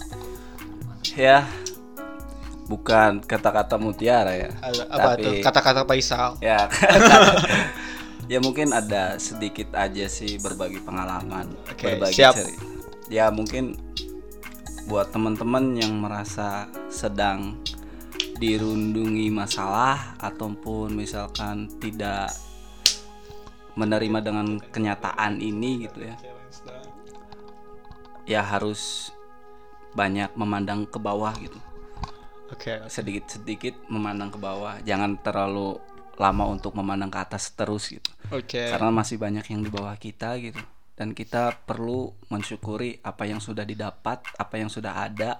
Ya. 1.18 1.44
Bukan 2.64 3.26
kata-kata 3.26 3.74
mutiara 3.76 4.32
ya. 4.32 4.50
Apa 4.88 5.18
Tapi- 5.18 5.24
tuh 5.26 5.32
kata-kata 5.42 5.82
Faisal? 5.84 6.38
Ya. 6.38 6.70
ya 8.32 8.38
mungkin 8.38 8.70
ada 8.70 9.18
sedikit 9.18 9.74
aja 9.74 10.06
sih 10.06 10.38
berbagi 10.38 10.78
pengalaman, 10.80 11.50
Oke, 11.68 11.92
berbagi 11.98 12.22
siap. 12.22 12.38
ceri- 12.38 12.56
Ya 13.08 13.32
mungkin 13.32 13.74
buat 14.88 15.12
teman-teman 15.12 15.76
yang 15.76 16.00
merasa 16.00 16.66
sedang 16.88 17.60
dirundungi 18.40 19.28
masalah 19.28 20.16
ataupun 20.18 20.96
misalkan 20.96 21.68
tidak 21.78 22.32
menerima 23.76 24.18
dengan 24.24 24.58
kenyataan 24.58 25.38
ini 25.38 25.86
gitu 25.86 26.08
ya. 26.08 26.16
Ya 28.28 28.42
harus 28.44 29.12
banyak 29.98 30.30
memandang 30.36 30.84
ke 30.86 30.98
bawah 31.00 31.32
gitu 31.40 31.58
Oke. 32.52 32.80
sedikit-sedikit 32.88 33.88
memandang 33.88 34.32
ke 34.32 34.38
bawah 34.40 34.80
jangan 34.84 35.16
terlalu 35.20 35.80
lama 36.18 36.44
untuk 36.50 36.74
memandang 36.74 37.10
ke 37.10 37.18
atas 37.18 37.54
terus 37.54 37.90
gitu 37.90 38.10
Oke. 38.30 38.68
karena 38.70 38.90
masih 38.94 39.18
banyak 39.18 39.44
yang 39.48 39.60
di 39.64 39.70
bawah 39.70 39.94
kita 39.98 40.36
gitu 40.38 40.60
dan 40.98 41.14
kita 41.14 41.54
perlu 41.62 42.10
mensyukuri 42.26 42.98
apa 43.06 43.22
yang 43.30 43.38
sudah 43.38 43.62
didapat 43.62 44.18
apa 44.34 44.54
yang 44.58 44.66
sudah 44.66 45.06
ada 45.06 45.38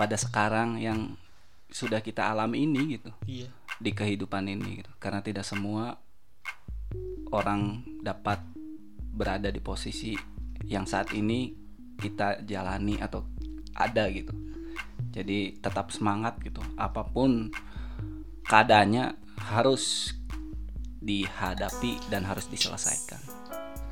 pada 0.00 0.16
sekarang 0.16 0.80
yang 0.80 1.20
sudah 1.68 2.00
kita 2.00 2.24
alami 2.32 2.64
ini 2.64 2.96
gitu 2.96 3.12
Iya. 3.28 3.52
di 3.76 3.92
kehidupan 3.92 4.48
ini 4.48 4.80
gitu. 4.80 4.90
karena 4.96 5.20
tidak 5.20 5.44
semua 5.44 6.00
orang 7.28 7.84
dapat 8.00 8.40
berada 9.12 9.52
di 9.52 9.60
posisi 9.60 10.16
yang 10.64 10.88
saat 10.88 11.12
ini 11.12 11.52
kita 12.00 12.40
jalani 12.48 12.96
atau 12.96 13.28
ada 13.76 14.08
gitu 14.08 14.32
jadi 15.12 15.60
tetap 15.60 15.92
semangat 15.92 16.40
gitu 16.40 16.64
apa 16.80 17.04
pun 17.04 17.52
keadaannya 18.48 19.12
harus 19.52 20.16
dihadapi 20.98 22.10
dan 22.10 22.26
harus 22.26 22.50
diselesaikan. 22.50 23.22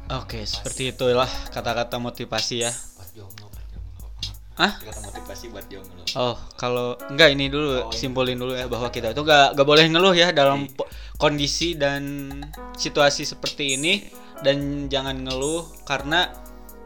Oke, 0.06 0.46
seperti 0.46 0.94
itulah 0.94 1.26
kata-kata 1.50 1.98
motivasi 1.98 2.62
ya. 2.62 2.70
buat 2.70 3.10
jomblo 3.10 3.46
buat 3.50 3.66
jomblo. 3.74 4.06
Hah? 4.54 4.72
kata 4.78 5.00
motivasi 5.02 5.44
buat 5.50 5.66
jomblo. 5.66 6.02
Oh, 6.14 6.38
kalau 6.54 6.94
enggak 7.10 7.34
ini 7.34 7.50
dulu 7.50 7.90
simpulin 7.90 8.38
dulu 8.38 8.54
ya 8.54 8.70
bahwa 8.70 8.86
kita 8.88 9.10
itu 9.10 9.26
enggak 9.26 9.58
enggak 9.58 9.66
boleh 9.66 9.84
ngeluh 9.90 10.14
ya 10.14 10.30
dalam 10.30 10.70
po- 10.70 10.86
kondisi 11.18 11.74
dan 11.74 12.30
situasi 12.78 13.26
seperti 13.26 13.74
ini. 13.74 13.94
Dan 14.36 14.86
jangan 14.86 15.16
ngeluh 15.26 15.64
karena 15.88 16.28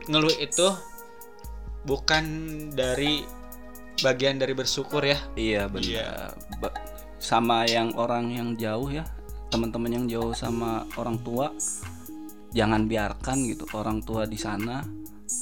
ngeluh 0.07 0.33
itu 0.39 0.71
bukan 1.85 2.25
dari 2.73 3.21
bagian 4.01 4.41
dari 4.41 4.57
bersyukur 4.57 5.05
ya. 5.05 5.19
Iya 5.37 5.69
benar. 5.69 6.33
Ba- 6.57 6.73
Sama 7.21 7.69
yang 7.69 7.93
orang 8.01 8.33
yang 8.33 8.57
jauh 8.57 8.89
ya, 8.89 9.05
teman-teman 9.53 9.93
yang 9.93 10.07
jauh 10.09 10.33
sama 10.33 10.89
orang 10.97 11.21
tua, 11.21 11.53
jangan 12.51 12.87
biarkan 12.87 13.47
gitu 13.47 13.65
orang 13.75 14.03
tua 14.03 14.27
di 14.27 14.39
sana 14.39 14.83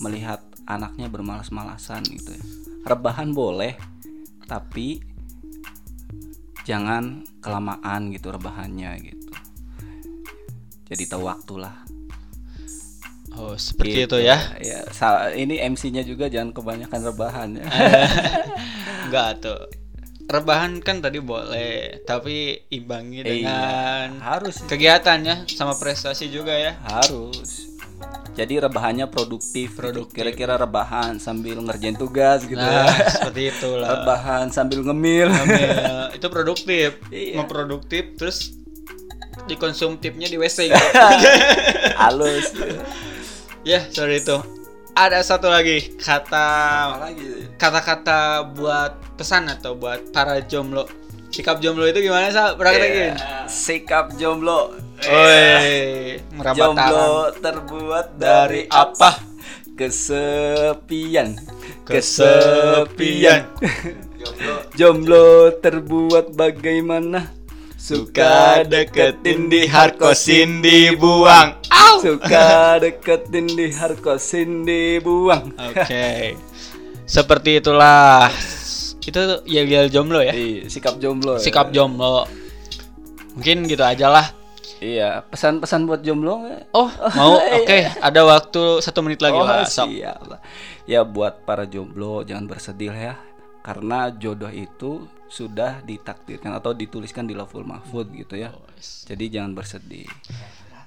melihat 0.04 0.44
anaknya 0.68 1.08
bermalas-malasan 1.08 2.04
gitu 2.04 2.30
ya. 2.36 2.44
Rebahan 2.84 3.32
boleh, 3.32 3.76
tapi 4.44 5.00
jangan 6.68 7.24
kelamaan 7.40 8.12
gitu 8.12 8.28
rebahannya 8.28 8.92
gitu. 9.00 9.32
Jadi 10.88 11.02
tahu 11.08 11.24
waktu 11.28 11.54
lah. 11.60 11.76
Oh, 13.38 13.54
seperti 13.54 14.04
Gitu. 14.04 14.18
itu 14.18 14.28
ya. 14.28 14.36
Ya, 14.60 14.82
ini 15.36 15.60
MC-nya 15.62 16.02
juga 16.02 16.26
jangan 16.26 16.50
kebanyakan 16.52 17.00
rebahan 17.12 17.48
ya. 17.60 17.64
Enggak 19.08 19.30
tuh. 19.44 19.62
Rebahan 20.28 20.84
kan 20.84 21.00
tadi 21.00 21.18
boleh, 21.18 22.04
tapi 22.04 22.52
imbangi 22.68 23.20
Iya, 23.20 23.26
dengan 23.26 24.08
harus 24.20 24.60
kegiatannya 24.62 25.48
sama 25.48 25.72
prestasi 25.72 26.28
juga 26.28 26.52
ya. 26.52 26.76
harus 26.84 27.64
jadi 28.32 28.62
rebahannya 28.62 29.08
produktif 29.08 29.72
gitu. 29.72 29.80
Produktif. 29.80 30.14
kira-kira 30.14 30.54
rebahan 30.54 31.16
sambil 31.18 31.58
ngerjain 31.58 31.96
tugas 31.96 32.44
gitu 32.44 32.54
Nah, 32.54 32.86
ya 32.86 33.08
seperti 33.10 33.50
itulah. 33.50 33.88
rebahan 33.90 34.46
sambil 34.48 34.84
ngemil 34.84 35.26
Ngambil, 35.26 35.68
itu 36.14 36.26
produktif. 36.28 36.90
Iya. 37.08 37.34
Mau 37.34 37.48
produktif 37.48 38.04
terus 38.14 38.52
dikonsumtifnya 39.48 40.28
di 40.28 40.36
WC 40.36 40.68
gitu. 40.68 40.86
halus 42.04 42.52
ya, 43.64 43.80
sorry 43.88 44.20
itu. 44.20 44.36
Ada 44.98 45.22
satu 45.22 45.46
lagi 45.46 45.94
kata 45.94 46.46
kata-kata 47.54 48.50
buat 48.50 48.98
pesan 49.14 49.46
atau 49.46 49.78
buat 49.78 50.10
para 50.10 50.42
jomblo. 50.42 50.90
Sikap 51.30 51.62
jomblo 51.62 51.86
itu 51.86 52.02
gimana 52.02 52.34
sih? 52.34 52.58
Praktekin. 52.58 53.14
sikap 53.46 54.10
jomblo 54.18 54.74
Oi, 55.06 56.18
merabat 56.34 56.58
jomblo 56.58 57.06
tangan. 57.30 57.42
terbuat 57.46 58.06
Dari 58.18 58.66
dari 58.66 58.74
apa? 58.74 59.22
kesepian 59.78 61.38
Kesepian. 61.86 63.46
jomblo 64.18 64.54
jomblo 64.74 65.54
terbuat 65.62 66.34
bagaimana 66.34 67.30
suka 67.78 68.66
deketin 68.66 69.46
di 69.46 69.70
harkosin 69.70 70.58
dibuang. 70.58 71.54
Suka 72.02 72.78
deketin 72.82 73.46
di 73.50 73.72
harkosin 73.74 74.62
dibuang 74.66 75.54
Oke. 75.56 76.36
Seperti 77.08 77.64
itulah. 77.64 78.28
Itu 79.00 79.40
yel-yel 79.48 79.88
jomblo 79.88 80.20
ya. 80.20 80.36
Iya, 80.36 80.68
sikap 80.68 81.00
jomblo 81.00 81.40
ya. 81.40 81.42
Sikap 81.42 81.72
jomblo. 81.72 82.28
Mungkin 83.32 83.64
gitu 83.64 83.80
aja 83.80 84.12
lah. 84.12 84.28
Iya, 84.78 85.24
pesan-pesan 85.24 85.88
buat 85.88 86.04
jomblo 86.04 86.44
nggak? 86.44 86.62
Oh, 86.76 86.92
mau? 87.18 87.40
Oke, 87.40 87.88
ada 87.88 88.20
waktu 88.28 88.84
satu 88.84 89.00
menit 89.00 89.24
lagi 89.24 89.40
oh, 89.40 89.48
lah. 89.48 89.64
Sok. 89.64 89.88
siap 89.88 90.20
lah. 90.28 90.40
Ya 90.84 91.00
buat 91.02 91.48
para 91.48 91.64
jomblo 91.64 92.20
jangan 92.28 92.44
bersedih 92.44 92.92
ya. 92.92 93.16
Karena 93.64 94.12
jodoh 94.12 94.52
itu 94.52 95.08
sudah 95.32 95.80
ditakdirkan 95.88 96.56
atau 96.56 96.76
dituliskan 96.76 97.24
di 97.24 97.32
Lauhul 97.32 97.64
Mahfud 97.64 98.12
gitu 98.12 98.36
ya. 98.36 98.52
Jadi 99.08 99.32
jangan 99.32 99.56
bersedih. 99.56 100.04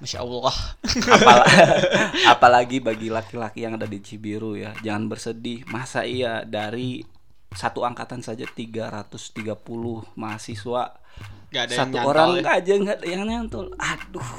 Masya 0.02 0.18
Allah. 0.18 0.54
Apal- 0.82 1.46
apalagi 2.34 2.82
bagi 2.82 3.06
laki-laki 3.06 3.62
yang 3.62 3.78
ada 3.78 3.86
di 3.86 4.02
Cibiru 4.02 4.58
ya, 4.58 4.74
jangan 4.82 5.06
bersedih. 5.06 5.62
Masa 5.70 6.02
iya 6.02 6.42
dari 6.42 7.06
satu 7.54 7.86
angkatan 7.86 8.18
saja 8.18 8.42
330 8.42 9.54
mahasiswa 10.18 10.82
Gak 11.52 11.62
ada 11.68 11.74
satu 11.84 11.94
yang 12.00 12.06
orang 12.08 12.28
ya. 12.32 12.40
nggak 12.40 12.54
aja 12.64 12.72
nggak 12.82 12.96
ada 12.98 13.06
yang 13.06 13.22
nyantol. 13.28 13.66
Aduh. 13.78 14.32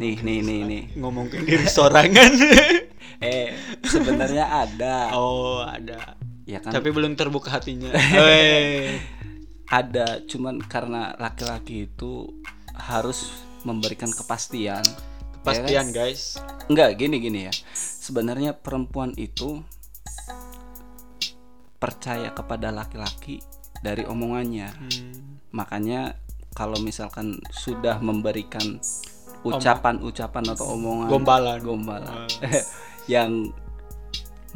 Nih 0.00 0.16
nih 0.24 0.40
nih 0.40 0.60
nih. 0.64 0.82
ngomongin 0.96 1.44
diri 1.44 1.68
sorangan. 1.68 2.32
Eh, 3.24 3.56
sebenarnya 3.86 4.44
ada. 4.66 5.14
oh, 5.16 5.62
ada. 5.64 6.18
Ya 6.44 6.60
kan? 6.60 6.76
Tapi 6.76 6.92
belum 6.92 7.16
terbuka 7.16 7.56
hatinya. 7.56 7.88
Ada, 9.70 10.20
cuman 10.28 10.60
karena 10.60 11.16
laki-laki 11.16 11.88
itu 11.88 12.28
harus 12.76 13.32
memberikan 13.64 14.12
kepastian. 14.12 14.84
Kepastian, 15.40 15.90
Ya 15.90 15.92
guys. 15.92 16.38
kan? 16.40 16.70
Enggak, 16.72 16.90
gini 16.96 17.16
gini 17.20 17.40
ya. 17.48 17.52
Sebenarnya 17.76 18.56
perempuan 18.56 19.12
itu 19.16 19.60
percaya 21.76 22.32
kepada 22.32 22.72
laki-laki 22.72 23.44
dari 23.84 24.08
omongannya. 24.08 24.72
Hmm. 24.72 25.40
Makanya 25.52 26.16
kalau 26.56 26.80
misalkan 26.80 27.36
sudah 27.52 28.00
memberikan 28.00 28.80
ucapan-ucapan 29.44 30.44
atau 30.56 30.72
omongan 30.72 31.08
Gombalan. 31.12 31.60
gombalan 31.60 32.24
yang 33.12 33.52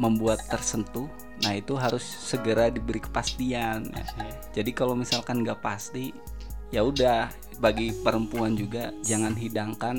membuat 0.01 0.41
tersentuh, 0.49 1.11
nah 1.45 1.53
itu 1.53 1.77
harus 1.77 2.01
segera 2.01 2.71
diberi 2.73 3.03
kepastian. 3.03 3.93
Jadi 4.55 4.71
kalau 4.73 4.95
misalkan 4.97 5.45
nggak 5.45 5.61
pasti, 5.61 6.15
ya 6.69 6.83
udah 6.83 7.29
bagi 7.59 7.91
perempuan 7.93 8.55
juga 8.55 8.95
jangan 9.03 9.35
hidangkan 9.35 9.97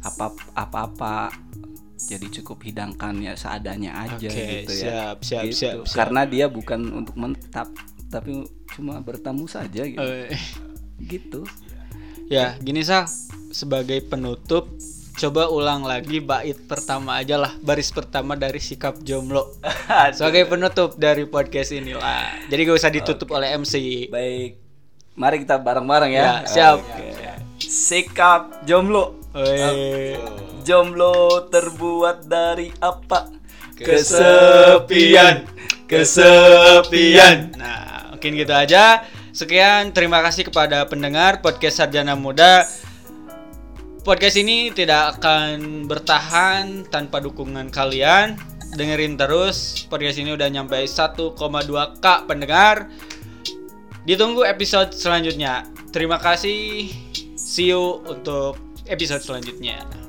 apa 0.00 0.28
apa-apa. 0.52 1.32
Jadi 1.96 2.28
cukup 2.28 2.60
hidangkan 2.62 3.16
ya 3.18 3.32
seadanya 3.32 3.96
aja 3.96 4.28
Oke, 4.28 4.28
gitu 4.60 4.72
ya. 4.74 4.84
siap, 4.84 5.16
siap, 5.24 5.42
Gitu. 5.46 5.56
siap, 5.56 5.76
siap. 5.82 5.94
Karena 5.96 6.28
dia 6.28 6.46
bukan 6.46 6.92
untuk 6.92 7.16
menetap, 7.16 7.72
tapi 8.08 8.44
cuma 8.70 9.00
bertamu 9.00 9.48
saja 9.48 9.88
gitu. 9.88 10.02
Eh, 10.02 10.28
Gitu. 11.00 11.40
ya, 12.28 12.58
gini 12.60 12.84
Sal. 12.84 13.08
Sebagai 13.48 14.04
penutup, 14.04 14.68
coba 15.14 15.48
ulang 15.48 15.86
lagi 15.86 16.18
bait 16.18 16.58
pertama 16.66 17.16
aja 17.16 17.38
lah, 17.38 17.54
baris 17.62 17.88
pertama 17.88 18.34
dari 18.34 18.58
sikap 18.60 19.00
jomblo. 19.00 19.54
Sebagai 20.18 20.44
penutup 20.44 20.98
dari 20.98 21.24
podcast 21.24 21.72
ini 21.72 21.96
lah. 21.96 22.36
Jadi 22.50 22.60
gak 22.64 22.76
usah 22.76 22.92
ditutup 22.92 23.32
oleh 23.32 23.54
MC. 23.54 24.06
Baik. 24.12 24.63
Mari 25.14 25.46
kita 25.46 25.62
bareng-bareng 25.62 26.10
ya. 26.10 26.22
Ya, 26.26 26.34
siap. 26.42 26.82
Oke. 26.82 27.14
Sikap 27.62 28.66
jomblo. 28.66 29.14
Woi. 29.30 30.18
Jomblo 30.66 31.46
terbuat 31.54 32.26
dari 32.26 32.74
apa? 32.82 33.30
Kesepian. 33.78 35.46
Kesepian. 35.86 37.54
Nah, 37.54 38.10
mungkin 38.10 38.34
gitu 38.34 38.50
aja. 38.50 39.06
Sekian, 39.30 39.94
terima 39.94 40.18
kasih 40.18 40.50
kepada 40.50 40.82
pendengar 40.90 41.38
podcast 41.38 41.78
Sarjana 41.78 42.18
Muda. 42.18 42.66
Podcast 44.02 44.34
ini 44.34 44.74
tidak 44.74 45.22
akan 45.22 45.86
bertahan 45.86 46.90
tanpa 46.90 47.22
dukungan 47.22 47.70
kalian. 47.70 48.34
Dengerin 48.74 49.14
terus. 49.14 49.86
Podcast 49.86 50.18
ini 50.18 50.34
udah 50.34 50.50
nyampe 50.50 50.74
1,2k 50.82 52.06
pendengar. 52.26 52.90
Ditunggu 54.04 54.44
episode 54.44 54.92
selanjutnya. 54.92 55.64
Terima 55.88 56.20
kasih. 56.20 56.92
See 57.40 57.72
you 57.72 58.04
untuk 58.04 58.60
episode 58.84 59.24
selanjutnya. 59.24 60.03